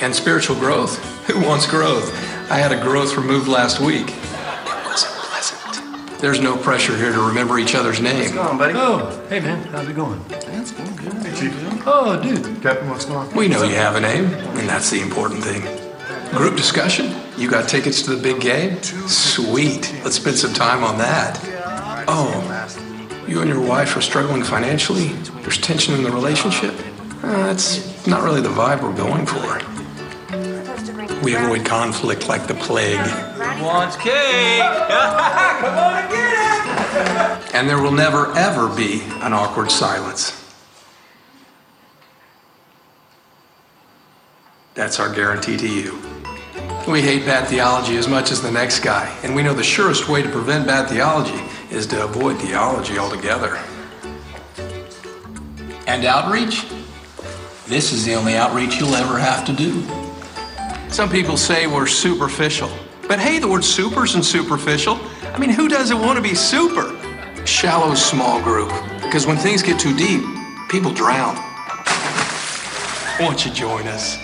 and 0.01 0.13
spiritual 0.13 0.55
growth. 0.57 0.97
Who 1.27 1.39
wants 1.45 1.65
growth? 1.65 2.11
I 2.51 2.57
had 2.57 2.71
a 2.71 2.81
growth 2.81 3.15
removed 3.15 3.47
last 3.47 3.79
week. 3.79 4.09
It 4.09 4.85
wasn't 4.85 5.13
pleasant. 5.13 6.19
There's 6.19 6.41
no 6.41 6.57
pressure 6.57 6.97
here 6.97 7.13
to 7.13 7.27
remember 7.27 7.59
each 7.59 7.75
other's 7.75 8.01
name. 8.01 8.17
What's 8.17 8.31
going 8.33 8.47
on, 8.47 8.57
buddy? 8.57 8.73
Oh, 8.75 9.25
hey 9.29 9.39
man, 9.39 9.63
how's 9.67 9.87
it 9.87 9.95
going? 9.95 10.21
That's 10.27 10.71
going 10.71 10.95
good. 10.97 11.13
Hey, 11.13 11.39
Chief. 11.39 11.87
Oh, 11.87 12.21
dude. 12.21 12.61
Captain, 12.61 12.89
what's 12.89 13.05
going 13.05 13.29
on? 13.29 13.35
We 13.35 13.47
know 13.47 13.63
you 13.63 13.75
have 13.75 13.95
a 13.95 14.01
name, 14.01 14.25
and 14.25 14.67
that's 14.67 14.89
the 14.89 15.01
important 15.01 15.43
thing. 15.43 15.82
Group 16.35 16.57
discussion? 16.57 17.13
You 17.37 17.47
got 17.47 17.69
tickets 17.69 18.01
to 18.03 18.15
the 18.15 18.21
big 18.21 18.41
game? 18.41 18.81
Sweet. 18.81 19.93
Let's 20.03 20.15
spend 20.15 20.35
some 20.35 20.51
time 20.53 20.83
on 20.83 20.97
that. 20.97 21.39
Oh, 22.07 22.33
you 23.27 23.41
and 23.41 23.49
your 23.49 23.61
wife 23.61 23.95
are 23.95 24.01
struggling 24.01 24.41
financially? 24.41 25.09
There's 25.41 25.59
tension 25.59 25.93
in 25.93 26.01
the 26.01 26.09
relationship? 26.09 26.73
Uh, 27.21 27.45
that's 27.45 28.07
not 28.07 28.23
really 28.23 28.41
the 28.41 28.49
vibe 28.49 28.81
we're 28.81 28.95
going 28.95 29.27
for. 29.27 29.61
We 31.23 31.35
avoid 31.35 31.65
conflict 31.65 32.27
like 32.27 32.47
the 32.47 32.55
plague. 32.55 32.97
Wants 33.61 33.95
cake? 33.97 34.09
Come 34.09 35.75
on 35.75 35.95
and 35.97 36.11
get 36.11 37.47
it! 37.47 37.55
And 37.55 37.69
there 37.69 37.79
will 37.79 37.91
never, 37.91 38.35
ever 38.35 38.75
be 38.75 39.03
an 39.21 39.33
awkward 39.33 39.69
silence. 39.69 40.39
That's 44.73 44.99
our 44.99 45.13
guarantee 45.13 45.57
to 45.57 45.67
you. 45.67 46.12
We 46.87 47.01
hate 47.01 47.25
bad 47.25 47.47
theology 47.47 47.95
as 47.95 48.09
much 48.09 48.29
as 48.29 48.41
the 48.41 48.51
next 48.51 48.81
guy, 48.81 49.07
and 49.23 49.33
we 49.33 49.41
know 49.41 49.53
the 49.53 49.63
surest 49.63 50.09
way 50.09 50.21
to 50.21 50.29
prevent 50.29 50.67
bad 50.67 50.89
theology 50.89 51.41
is 51.71 51.87
to 51.87 52.03
avoid 52.03 52.37
theology 52.39 52.97
altogether. 52.97 53.57
And 55.87 56.03
outreach? 56.03 56.65
This 57.67 57.93
is 57.93 58.05
the 58.05 58.15
only 58.15 58.35
outreach 58.35 58.81
you'll 58.81 58.95
ever 58.95 59.17
have 59.17 59.45
to 59.45 59.53
do. 59.53 59.81
Some 60.89 61.09
people 61.09 61.37
say 61.37 61.67
we're 61.67 61.87
superficial. 61.87 62.69
But 63.07 63.17
hey, 63.17 63.39
the 63.39 63.47
word 63.47 63.63
super 63.63 64.03
isn't 64.03 64.23
superficial. 64.23 64.99
I 65.23 65.39
mean, 65.39 65.51
who 65.51 65.69
doesn't 65.69 65.99
want 65.99 66.17
to 66.17 66.21
be 66.21 66.35
super? 66.35 66.93
Shallow, 67.45 67.95
small 67.95 68.41
group. 68.41 68.69
Because 69.01 69.25
when 69.25 69.37
things 69.37 69.63
get 69.63 69.79
too 69.79 69.95
deep, 69.95 70.21
people 70.69 70.91
drown. 70.91 71.37
Won't 73.19 73.45
you 73.45 73.53
join 73.53 73.87
us? 73.87 74.22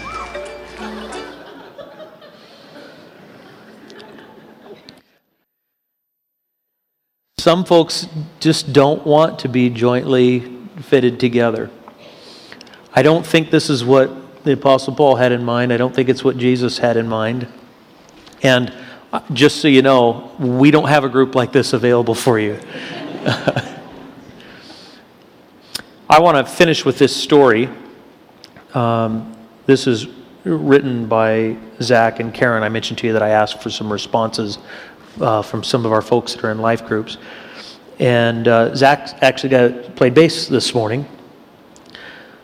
Some 7.39 7.63
folks 7.63 8.05
just 8.41 8.73
don't 8.73 9.05
want 9.05 9.39
to 9.39 9.47
be 9.47 9.69
jointly 9.69 10.41
fitted 10.81 11.21
together. 11.21 11.69
I 12.93 13.01
don't 13.01 13.25
think 13.25 13.49
this 13.49 13.69
is 13.69 13.81
what 13.81 14.43
the 14.43 14.51
Apostle 14.51 14.93
Paul 14.93 15.15
had 15.15 15.31
in 15.31 15.45
mind. 15.45 15.71
I 15.71 15.77
don't 15.77 15.95
think 15.95 16.09
it's 16.09 16.21
what 16.21 16.37
Jesus 16.37 16.77
had 16.79 16.97
in 16.97 17.07
mind. 17.07 17.47
And 18.43 18.73
uh, 19.13 19.21
just 19.31 19.61
so 19.61 19.69
you 19.69 19.81
know, 19.81 20.35
we 20.37 20.69
don't 20.69 20.89
have 20.89 21.05
a 21.05 21.09
group 21.09 21.33
like 21.33 21.53
this 21.53 21.71
available 21.71 22.13
for 22.13 22.39
you. 22.39 22.59
I 26.09 26.19
want 26.19 26.45
to 26.45 26.53
finish 26.53 26.83
with 26.83 26.97
this 26.97 27.15
story. 27.15 27.69
Um, 28.73 29.33
this 29.65 29.87
is 29.87 30.07
written 30.43 31.07
by 31.07 31.55
Zach 31.81 32.19
and 32.19 32.33
Karen. 32.33 32.63
I 32.63 32.69
mentioned 32.69 32.97
to 32.99 33.07
you 33.07 33.13
that 33.13 33.23
I 33.23 33.29
asked 33.29 33.63
for 33.63 33.69
some 33.69 33.89
responses 33.89 34.57
uh, 35.21 35.41
from 35.41 35.63
some 35.63 35.85
of 35.85 35.91
our 35.91 36.01
folks 36.01 36.33
that 36.33 36.43
are 36.43 36.51
in 36.51 36.59
life 36.59 36.85
groups. 36.85 37.17
And 37.99 38.47
uh, 38.47 38.75
Zach 38.75 39.21
actually 39.21 39.49
got, 39.49 39.95
played 39.95 40.13
bass 40.13 40.47
this 40.47 40.73
morning. 40.73 41.05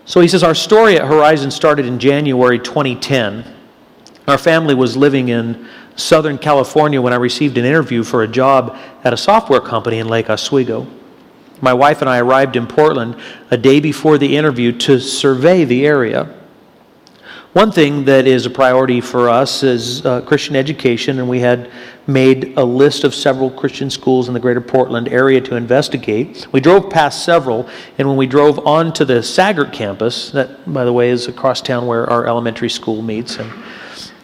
So 0.05 0.21
he 0.21 0.27
says, 0.27 0.43
Our 0.43 0.55
story 0.55 0.97
at 0.97 1.07
Horizon 1.07 1.49
started 1.49 1.85
in 1.85 1.97
January 1.97 2.59
2010. 2.59 3.53
Our 4.27 4.37
family 4.37 4.75
was 4.75 4.97
living 4.97 5.29
in 5.29 5.67
Southern 5.95 6.37
California 6.37 7.01
when 7.01 7.13
I 7.13 7.17
received 7.17 7.57
an 7.57 7.65
interview 7.65 8.03
for 8.03 8.23
a 8.23 8.27
job 8.27 8.77
at 9.03 9.13
a 9.13 9.17
software 9.17 9.61
company 9.61 9.99
in 9.99 10.07
Lake 10.07 10.29
Oswego. 10.29 10.87
My 11.61 11.73
wife 11.73 12.01
and 12.01 12.09
I 12.09 12.19
arrived 12.19 12.55
in 12.55 12.67
Portland 12.67 13.15
a 13.49 13.57
day 13.57 13.79
before 13.79 14.17
the 14.17 14.35
interview 14.35 14.71
to 14.79 14.99
survey 14.99 15.63
the 15.63 15.85
area. 15.85 16.35
One 17.55 17.71
thing 17.71 18.03
that 18.03 18.27
is 18.27 18.45
a 18.45 18.49
priority 18.49 18.99
for 18.99 19.29
us 19.29 19.63
is 19.63 20.05
uh, 20.05 20.19
Christian 20.23 20.57
education, 20.57 21.19
and 21.19 21.29
we 21.29 21.39
had 21.39 21.71
made 22.05 22.57
a 22.57 22.63
list 22.65 23.05
of 23.05 23.15
several 23.15 23.49
Christian 23.49 23.89
schools 23.89 24.27
in 24.27 24.33
the 24.33 24.41
greater 24.41 24.59
Portland 24.59 25.07
area 25.07 25.39
to 25.39 25.55
investigate. 25.55 26.47
We 26.51 26.59
drove 26.59 26.89
past 26.89 27.23
several, 27.23 27.69
and 27.97 28.09
when 28.09 28.17
we 28.17 28.27
drove 28.27 28.67
onto 28.67 29.05
the 29.05 29.23
Saggart 29.23 29.71
campus, 29.71 30.31
that, 30.31 30.69
by 30.73 30.83
the 30.83 30.91
way, 30.91 31.11
is 31.11 31.29
across 31.29 31.61
town 31.61 31.87
where 31.87 32.09
our 32.09 32.27
elementary 32.27 32.67
school 32.67 33.01
meets 33.01 33.37
and 33.37 33.53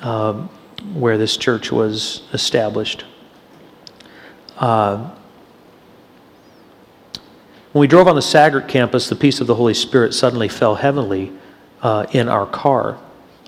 um, 0.02 0.50
where 0.94 1.18
this 1.18 1.38
church 1.38 1.72
was 1.72 2.24
established. 2.34 3.06
Uh, 4.58 5.10
when 7.72 7.80
we 7.80 7.88
drove 7.88 8.10
on 8.10 8.16
the 8.16 8.22
Saggart 8.22 8.68
campus, 8.68 9.08
the 9.08 9.16
peace 9.16 9.40
of 9.40 9.48
the 9.48 9.56
Holy 9.56 9.74
Spirit 9.74 10.14
suddenly 10.14 10.50
fell 10.50 10.76
heavily 10.76 11.32
uh, 11.82 12.08
in 12.12 12.28
our 12.28 12.46
car. 12.46 13.00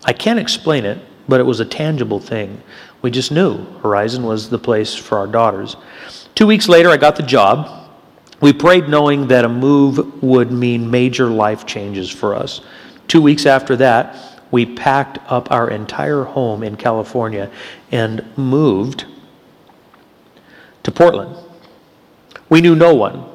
I 0.05 0.13
can't 0.13 0.39
explain 0.39 0.85
it, 0.85 0.99
but 1.27 1.39
it 1.39 1.43
was 1.43 1.59
a 1.59 1.65
tangible 1.65 2.19
thing. 2.19 2.61
We 3.01 3.11
just 3.11 3.31
knew 3.31 3.65
Horizon 3.81 4.23
was 4.23 4.49
the 4.49 4.59
place 4.59 4.95
for 4.95 5.17
our 5.17 5.27
daughters. 5.27 5.75
Two 6.35 6.47
weeks 6.47 6.67
later, 6.67 6.89
I 6.89 6.97
got 6.97 7.15
the 7.15 7.23
job. 7.23 7.89
We 8.41 8.51
prayed 8.51 8.89
knowing 8.89 9.27
that 9.27 9.45
a 9.45 9.49
move 9.49 10.21
would 10.21 10.51
mean 10.51 10.89
major 10.89 11.27
life 11.27 11.65
changes 11.65 12.09
for 12.09 12.35
us. 12.35 12.61
Two 13.07 13.21
weeks 13.21 13.45
after 13.45 13.75
that, 13.77 14.41
we 14.51 14.65
packed 14.65 15.19
up 15.31 15.51
our 15.51 15.69
entire 15.69 16.23
home 16.23 16.63
in 16.63 16.75
California 16.75 17.49
and 17.91 18.25
moved 18.37 19.05
to 20.83 20.91
Portland. 20.91 21.35
We 22.49 22.61
knew 22.61 22.75
no 22.75 22.93
one. 22.93 23.25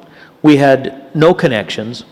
We 0.41 0.57
had 0.57 1.13
no 1.15 1.33
connections, 1.33 2.05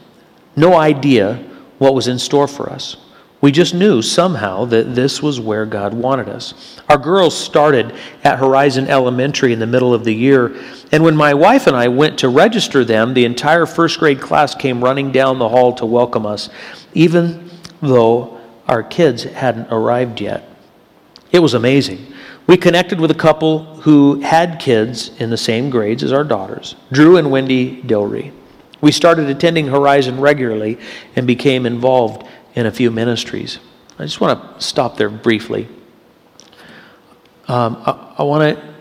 no 0.56 0.76
idea 0.76 1.36
what 1.78 1.94
was 1.94 2.08
in 2.08 2.20
store 2.20 2.48
for 2.48 2.70
us. 2.70 2.98
We 3.40 3.52
just 3.52 3.76
knew 3.76 4.02
somehow 4.02 4.66
that 4.66 4.96
this 4.96 5.22
was 5.22 5.40
where 5.40 5.66
God 5.66 5.94
wanted 5.94 6.28
us. 6.28 6.80
Our 6.90 6.98
girls 6.98 7.38
started 7.38 7.94
at 8.24 8.40
Horizon 8.40 8.88
Elementary 8.88 9.54
in 9.54 9.60
the 9.60 9.68
middle 9.68 9.94
of 9.94 10.04
the 10.04 10.14
year, 10.14 10.56
and 10.92 11.04
when 11.04 11.16
my 11.16 11.36
wife 11.36 11.68
and 11.68 11.76
I 11.76 11.88
went 11.88 12.18
to 12.20 12.30
register 12.30 12.84
them, 12.84 13.14
the 13.14 13.26
entire 13.26 13.68
first 13.68 14.00
grade 14.00 14.20
class 14.20 14.56
came 14.56 14.84
running 14.84 15.12
down 15.12 15.38
the 15.38 15.50
hall 15.50 15.74
to 15.74 15.86
welcome 15.86 16.26
us, 16.26 16.50
even 16.96 17.52
though 17.80 18.40
our 18.68 18.82
kids 18.82 19.24
hadn't 19.24 19.68
arrived 19.72 20.20
yet. 20.20 20.50
It 21.32 21.40
was 21.40 21.54
amazing. 21.54 22.14
We 22.48 22.58
connected 22.58 23.00
with 23.00 23.12
a 23.12 23.16
couple 23.16 23.66
who 23.82 24.22
had 24.22 24.60
kids 24.60 25.12
in 25.20 25.30
the 25.30 25.38
same 25.38 25.70
grades 25.70 26.02
as 26.02 26.12
our 26.12 26.24
daughters, 26.24 26.76
Drew 26.92 27.18
and 27.18 27.30
Wendy 27.30 27.84
Dilry. 27.84 28.32
We 28.80 28.92
started 28.92 29.30
attending 29.30 29.68
Horizon 29.68 30.22
regularly 30.22 30.80
and 31.16 31.28
became 31.28 31.66
involved 31.66 32.28
in 32.58 32.66
a 32.66 32.72
few 32.72 32.90
ministries. 32.90 33.60
I 34.00 34.04
just 34.04 34.20
want 34.20 34.42
to 34.42 34.66
stop 34.66 34.98
there 34.98 35.12
briefly. 35.12 35.68
Um, 37.48 37.78
I, 37.86 38.16
I 38.18 38.24
want 38.24 38.58
to 38.58 38.74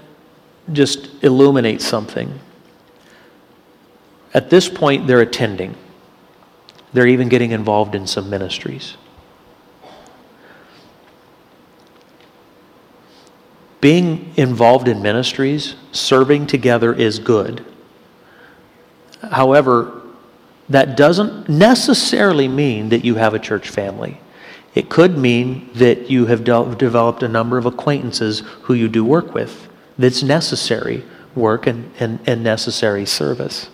just 0.73 1.23
illuminate 1.23 1.83
something. 1.83 2.41
At 4.33 4.49
this 4.49 4.67
point, 4.67 5.07
they're 5.07 5.21
attending, 5.21 5.77
they're 6.95 7.07
even 7.07 7.29
getting 7.29 7.51
involved 7.51 7.95
in 7.95 8.07
some 8.07 8.31
ministries. 8.31 8.97
Being 13.83 14.33
involved 14.39 14.89
in 14.89 15.03
ministries, 15.03 15.75
serving 15.93 16.47
together 16.47 16.95
is 16.95 17.19
good. 17.19 17.63
However, 19.21 20.01
that 20.69 20.97
doesn't 20.97 21.49
necessarily 21.49 22.49
mean 22.49 22.89
that 22.89 23.05
you 23.05 23.15
have 23.17 23.35
a 23.35 23.39
church 23.39 23.69
family. 23.69 24.21
It 24.75 24.91
could 24.91 25.17
mean 25.17 25.71
that 25.75 26.11
you 26.11 26.27
have 26.27 26.45
de- 26.45 26.75
developed 26.77 27.23
a 27.23 27.29
number 27.29 27.57
of 27.57 27.67
acquaintances 27.67 28.41
who 28.63 28.75
you 28.75 28.89
do 28.89 29.05
work 29.05 29.33
with. 29.33 29.69
That's 29.99 30.23
necessary 30.23 31.05
work 31.35 31.67
and, 31.67 31.91
and, 31.99 32.19
and 32.27 32.43
necessary 32.43 33.07
service. 33.07 33.69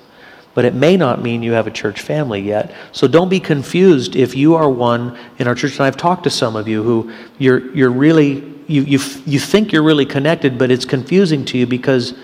But 0.54 0.64
it 0.64 0.74
may 0.74 0.96
not 0.96 1.22
mean 1.22 1.42
you 1.42 1.52
have 1.52 1.66
a 1.66 1.70
church 1.70 2.00
family 2.00 2.40
yet. 2.40 2.74
So 2.92 3.08
don't 3.08 3.30
be 3.30 3.40
confused 3.40 4.14
if 4.14 4.36
you 4.36 4.54
are 4.54 4.68
one 4.68 5.18
in 5.38 5.48
our 5.48 5.54
church. 5.54 5.72
And 5.72 5.82
I've 5.82 5.96
talked 5.96 6.24
to 6.24 6.30
some 6.30 6.56
of 6.56 6.68
you 6.68 6.82
who 6.82 7.12
you're, 7.38 7.74
you're 7.74 7.90
really, 7.90 8.44
you, 8.66 8.82
you, 8.82 8.98
you 9.24 9.40
think 9.40 9.72
you're 9.72 9.82
really 9.82 10.06
connected, 10.06 10.58
but 10.58 10.70
it's 10.70 10.84
confusing 10.84 11.44
to 11.46 11.58
you 11.58 11.66
because 11.66 12.14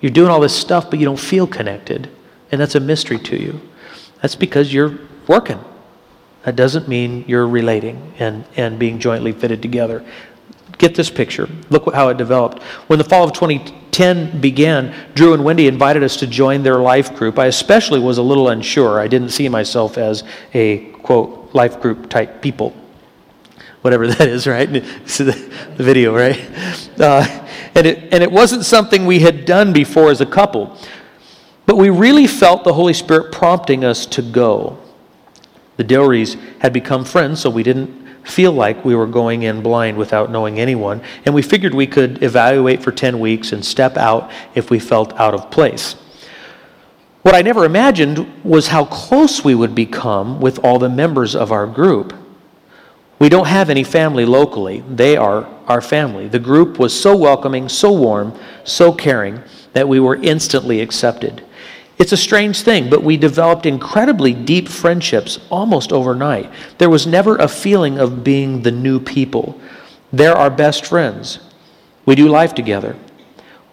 you're 0.00 0.12
doing 0.12 0.30
all 0.30 0.40
this 0.40 0.56
stuff, 0.56 0.90
but 0.90 0.98
you 0.98 1.04
don't 1.04 1.20
feel 1.20 1.46
connected. 1.46 2.08
And 2.50 2.60
that's 2.60 2.74
a 2.74 2.80
mystery 2.80 3.18
to 3.18 3.40
you. 3.40 3.60
That's 4.24 4.36
because 4.36 4.72
you're 4.72 4.98
working. 5.26 5.62
That 6.44 6.56
doesn't 6.56 6.88
mean 6.88 7.26
you're 7.28 7.46
relating 7.46 8.14
and, 8.18 8.46
and 8.56 8.78
being 8.78 8.98
jointly 8.98 9.32
fitted 9.32 9.60
together. 9.60 10.02
Get 10.78 10.94
this 10.94 11.10
picture. 11.10 11.46
Look 11.68 11.92
how 11.92 12.08
it 12.08 12.16
developed. 12.16 12.62
When 12.86 12.98
the 12.98 13.04
fall 13.04 13.24
of 13.24 13.34
2010 13.34 14.40
began, 14.40 14.94
Drew 15.14 15.34
and 15.34 15.44
Wendy 15.44 15.66
invited 15.66 16.02
us 16.02 16.16
to 16.16 16.26
join 16.26 16.62
their 16.62 16.78
life 16.78 17.14
group. 17.14 17.38
I 17.38 17.48
especially 17.48 18.00
was 18.00 18.16
a 18.16 18.22
little 18.22 18.48
unsure. 18.48 18.98
I 18.98 19.08
didn't 19.08 19.28
see 19.28 19.46
myself 19.50 19.98
as 19.98 20.24
a, 20.54 20.86
quote, 21.02 21.54
life 21.54 21.82
group 21.82 22.08
type 22.08 22.40
people. 22.40 22.74
Whatever 23.82 24.06
that 24.14 24.26
is, 24.26 24.46
right? 24.46 24.82
See 25.04 25.24
the, 25.24 25.32
the 25.76 25.84
video, 25.84 26.16
right? 26.16 26.40
Uh, 26.98 27.46
and, 27.74 27.86
it, 27.86 28.10
and 28.10 28.22
it 28.22 28.32
wasn't 28.32 28.64
something 28.64 29.04
we 29.04 29.18
had 29.18 29.44
done 29.44 29.74
before 29.74 30.10
as 30.10 30.22
a 30.22 30.26
couple. 30.26 30.78
But 31.66 31.76
we 31.76 31.90
really 31.90 32.26
felt 32.26 32.64
the 32.64 32.74
Holy 32.74 32.92
Spirit 32.92 33.32
prompting 33.32 33.84
us 33.84 34.06
to 34.06 34.22
go. 34.22 34.78
The 35.76 35.84
Dilrys 35.84 36.38
had 36.60 36.72
become 36.72 37.04
friends, 37.04 37.40
so 37.40 37.50
we 37.50 37.62
didn't 37.62 38.04
feel 38.24 38.52
like 38.52 38.84
we 38.84 38.94
were 38.94 39.06
going 39.06 39.42
in 39.42 39.62
blind 39.62 39.96
without 39.96 40.30
knowing 40.30 40.58
anyone, 40.58 41.02
and 41.24 41.34
we 41.34 41.42
figured 41.42 41.74
we 41.74 41.86
could 41.86 42.22
evaluate 42.22 42.82
for 42.82 42.92
10 42.92 43.20
weeks 43.20 43.52
and 43.52 43.64
step 43.64 43.96
out 43.96 44.30
if 44.54 44.70
we 44.70 44.78
felt 44.78 45.12
out 45.14 45.34
of 45.34 45.50
place. 45.50 45.96
What 47.22 47.34
I 47.34 47.42
never 47.42 47.64
imagined 47.64 48.44
was 48.44 48.68
how 48.68 48.84
close 48.84 49.42
we 49.42 49.54
would 49.54 49.74
become 49.74 50.40
with 50.40 50.58
all 50.58 50.78
the 50.78 50.88
members 50.88 51.34
of 51.34 51.52
our 51.52 51.66
group. 51.66 52.14
We 53.18 53.28
don't 53.28 53.46
have 53.46 53.70
any 53.70 53.84
family 53.84 54.26
locally, 54.26 54.80
they 54.88 55.16
are 55.16 55.46
our 55.66 55.80
family. 55.80 56.28
The 56.28 56.38
group 56.38 56.78
was 56.78 56.98
so 56.98 57.16
welcoming, 57.16 57.68
so 57.68 57.92
warm, 57.92 58.38
so 58.64 58.92
caring 58.92 59.42
that 59.72 59.88
we 59.88 60.00
were 60.00 60.16
instantly 60.16 60.80
accepted. 60.80 61.44
It's 61.98 62.12
a 62.12 62.16
strange 62.16 62.62
thing, 62.62 62.90
but 62.90 63.04
we 63.04 63.16
developed 63.16 63.66
incredibly 63.66 64.34
deep 64.34 64.68
friendships 64.68 65.38
almost 65.48 65.92
overnight. 65.92 66.50
There 66.78 66.90
was 66.90 67.06
never 67.06 67.36
a 67.36 67.48
feeling 67.48 67.98
of 67.98 68.24
being 68.24 68.62
the 68.62 68.72
new 68.72 68.98
people. 68.98 69.60
They're 70.12 70.36
our 70.36 70.50
best 70.50 70.86
friends. 70.86 71.38
We 72.04 72.14
do 72.14 72.28
life 72.28 72.54
together. 72.54 72.96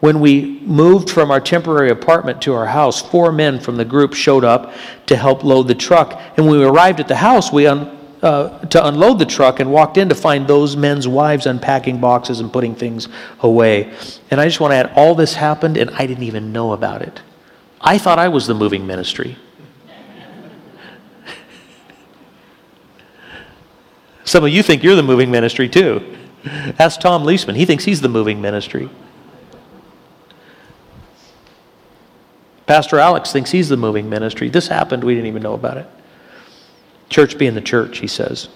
When 0.02 0.20
we 0.20 0.60
moved 0.62 1.10
from 1.10 1.30
our 1.30 1.40
temporary 1.40 1.92
apartment 1.92 2.42
to 2.44 2.54
our 2.54 2.66
house, 2.66 3.02
four 3.02 3.32
men 3.32 3.60
from 3.60 3.78
the 3.78 3.86
group 3.86 4.14
showed 4.14 4.44
up 4.44 4.74
to 5.08 5.16
help 5.16 5.44
load 5.44 5.68
the 5.68 5.76
truck. 5.76 6.20
And 6.38 6.48
when 6.48 6.60
we 6.60 6.66
arrived 6.66 7.00
at 7.00 7.08
the 7.08 7.16
house, 7.16 7.52
we 7.52 7.68
un- 7.68 7.98
uh, 8.22 8.60
to 8.68 8.88
unload 8.88 9.20
the 9.20 9.26
truck 9.26 9.60
and 9.60 9.72
walked 9.72 9.98
in 9.98 10.10
to 10.10 10.16
find 10.16 10.48
those 10.48 10.76
men's 10.76 11.08
wives 11.08 11.46
unpacking 11.46 12.00
boxes 12.00 12.40
and 12.40 12.54
putting 12.54 12.76
things 12.76 13.08
away. 13.42 13.94
And 14.30 14.40
I 14.40 14.46
just 14.46 14.60
want 14.60 14.72
to 14.72 14.76
add, 14.76 14.92
all 14.96 15.16
this 15.16 15.34
happened, 15.34 15.78
and 15.78 15.90
I 15.92 16.06
didn't 16.06 16.24
even 16.24 16.52
know 16.52 16.74
about 16.74 17.02
it. 17.02 17.22
I 17.82 17.98
thought 17.98 18.20
I 18.20 18.28
was 18.28 18.48
the 18.48 18.54
moving 18.54 18.86
ministry. 18.86 19.38
Some 24.24 24.44
of 24.44 24.52
you 24.52 24.64
think 24.64 24.84
you're 24.84 24.96
the 24.96 25.04
moving 25.04 25.32
ministry 25.32 25.68
too. 25.68 26.18
Ask 26.80 27.02
Tom 27.02 27.24
Leisman. 27.24 27.56
He 27.56 27.66
thinks 27.66 27.84
he's 27.84 28.02
the 28.02 28.08
moving 28.08 28.40
ministry. 28.40 28.90
Pastor 32.66 33.00
Alex 33.00 33.34
thinks 33.34 33.52
he's 33.52 33.68
the 33.68 33.78
moving 33.78 34.10
ministry. 34.10 34.48
This 34.48 34.68
happened, 34.68 35.04
we 35.04 35.14
didn't 35.16 35.28
even 35.28 35.42
know 35.42 35.54
about 35.54 35.78
it. 35.78 35.88
Church 37.10 37.38
being 37.38 37.56
the 37.56 37.62
church, 37.62 37.98
he 37.98 38.08
says. 38.08 38.48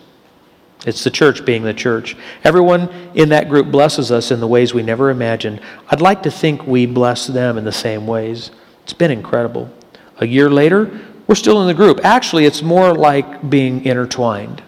It's 0.86 1.04
the 1.04 1.10
church 1.10 1.44
being 1.44 1.64
the 1.64 1.74
church. 1.74 2.16
Everyone 2.44 2.88
in 3.16 3.30
that 3.30 3.50
group 3.50 3.72
blesses 3.72 4.12
us 4.12 4.32
in 4.32 4.40
the 4.40 4.48
ways 4.48 4.74
we 4.74 4.84
never 4.84 5.10
imagined. 5.10 5.60
I'd 5.90 6.00
like 6.00 6.24
to 6.24 6.32
think 6.32 6.66
we 6.66 6.86
bless 6.86 7.28
them 7.28 7.58
in 7.58 7.66
the 7.66 7.72
same 7.72 8.08
ways. 8.08 8.52
It's 8.86 8.94
been 8.94 9.10
incredible. 9.10 9.68
A 10.20 10.28
year 10.28 10.48
later, 10.48 11.02
we're 11.26 11.34
still 11.34 11.60
in 11.62 11.68
the 11.68 11.74
group. 11.74 12.02
Actually, 12.06 12.46
it's 12.46 12.62
more 12.62 12.94
like 12.94 13.50
being 13.50 13.84
intertwined. 13.84 14.62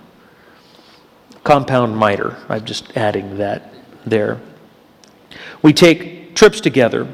Compound 1.44 1.96
miter. 1.96 2.36
I'm 2.50 2.66
just 2.66 2.98
adding 2.98 3.38
that 3.38 3.72
there. 4.08 4.42
We 5.62 5.72
take 5.72 6.34
trips 6.34 6.60
together. 6.60 7.08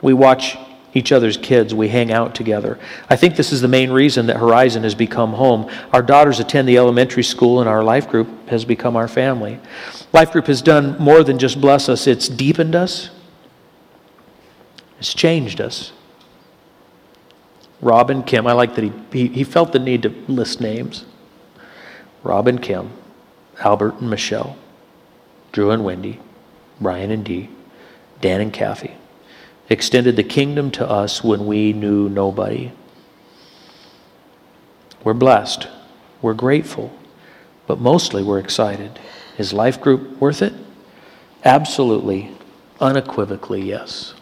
We 0.00 0.14
watch 0.14 0.56
each 0.94 1.10
other's 1.10 1.36
kids. 1.36 1.74
We 1.74 1.88
hang 1.88 2.12
out 2.12 2.36
together. 2.36 2.78
I 3.10 3.16
think 3.16 3.34
this 3.34 3.50
is 3.52 3.60
the 3.60 3.66
main 3.66 3.90
reason 3.90 4.26
that 4.26 4.36
Horizon 4.36 4.84
has 4.84 4.94
become 4.94 5.32
home. 5.32 5.68
Our 5.92 6.02
daughters 6.02 6.38
attend 6.38 6.68
the 6.68 6.78
elementary 6.78 7.24
school, 7.24 7.58
and 7.58 7.68
our 7.68 7.82
life 7.82 8.08
group 8.08 8.48
has 8.48 8.64
become 8.64 8.94
our 8.94 9.08
family. 9.08 9.58
Life 10.12 10.30
group 10.30 10.46
has 10.46 10.62
done 10.62 10.96
more 11.00 11.24
than 11.24 11.40
just 11.40 11.60
bless 11.60 11.88
us, 11.88 12.06
it's 12.06 12.28
deepened 12.28 12.76
us, 12.76 13.10
it's 15.00 15.12
changed 15.12 15.60
us. 15.60 15.92
Rob 17.82 18.08
and 18.08 18.26
Kim, 18.26 18.46
I 18.46 18.52
like 18.52 18.74
that 18.76 18.84
he, 18.84 18.92
he, 19.12 19.28
he 19.28 19.44
felt 19.44 19.72
the 19.72 19.78
need 19.78 20.02
to 20.04 20.08
list 20.28 20.60
names. 20.60 21.04
Rob 22.22 22.48
and 22.48 22.62
Kim, 22.62 22.92
Albert 23.58 23.96
and 24.00 24.08
Michelle, 24.08 24.56
Drew 25.50 25.70
and 25.70 25.84
Wendy, 25.84 26.20
Brian 26.80 27.10
and 27.10 27.24
Dee, 27.24 27.50
Dan 28.20 28.40
and 28.40 28.52
Kathy 28.52 28.94
extended 29.72 30.16
the 30.16 30.22
kingdom 30.22 30.70
to 30.70 30.88
us 30.88 31.24
when 31.24 31.46
we 31.46 31.72
knew 31.72 32.08
nobody. 32.08 32.70
We're 35.02 35.14
blessed. 35.14 35.66
We're 36.20 36.34
grateful. 36.34 36.92
But 37.66 37.80
mostly 37.80 38.22
we're 38.22 38.38
excited. 38.38 38.98
Is 39.38 39.52
life 39.52 39.80
group 39.80 40.20
worth 40.20 40.42
it? 40.42 40.52
Absolutely, 41.44 42.30
unequivocally, 42.80 43.62
yes. 43.62 44.14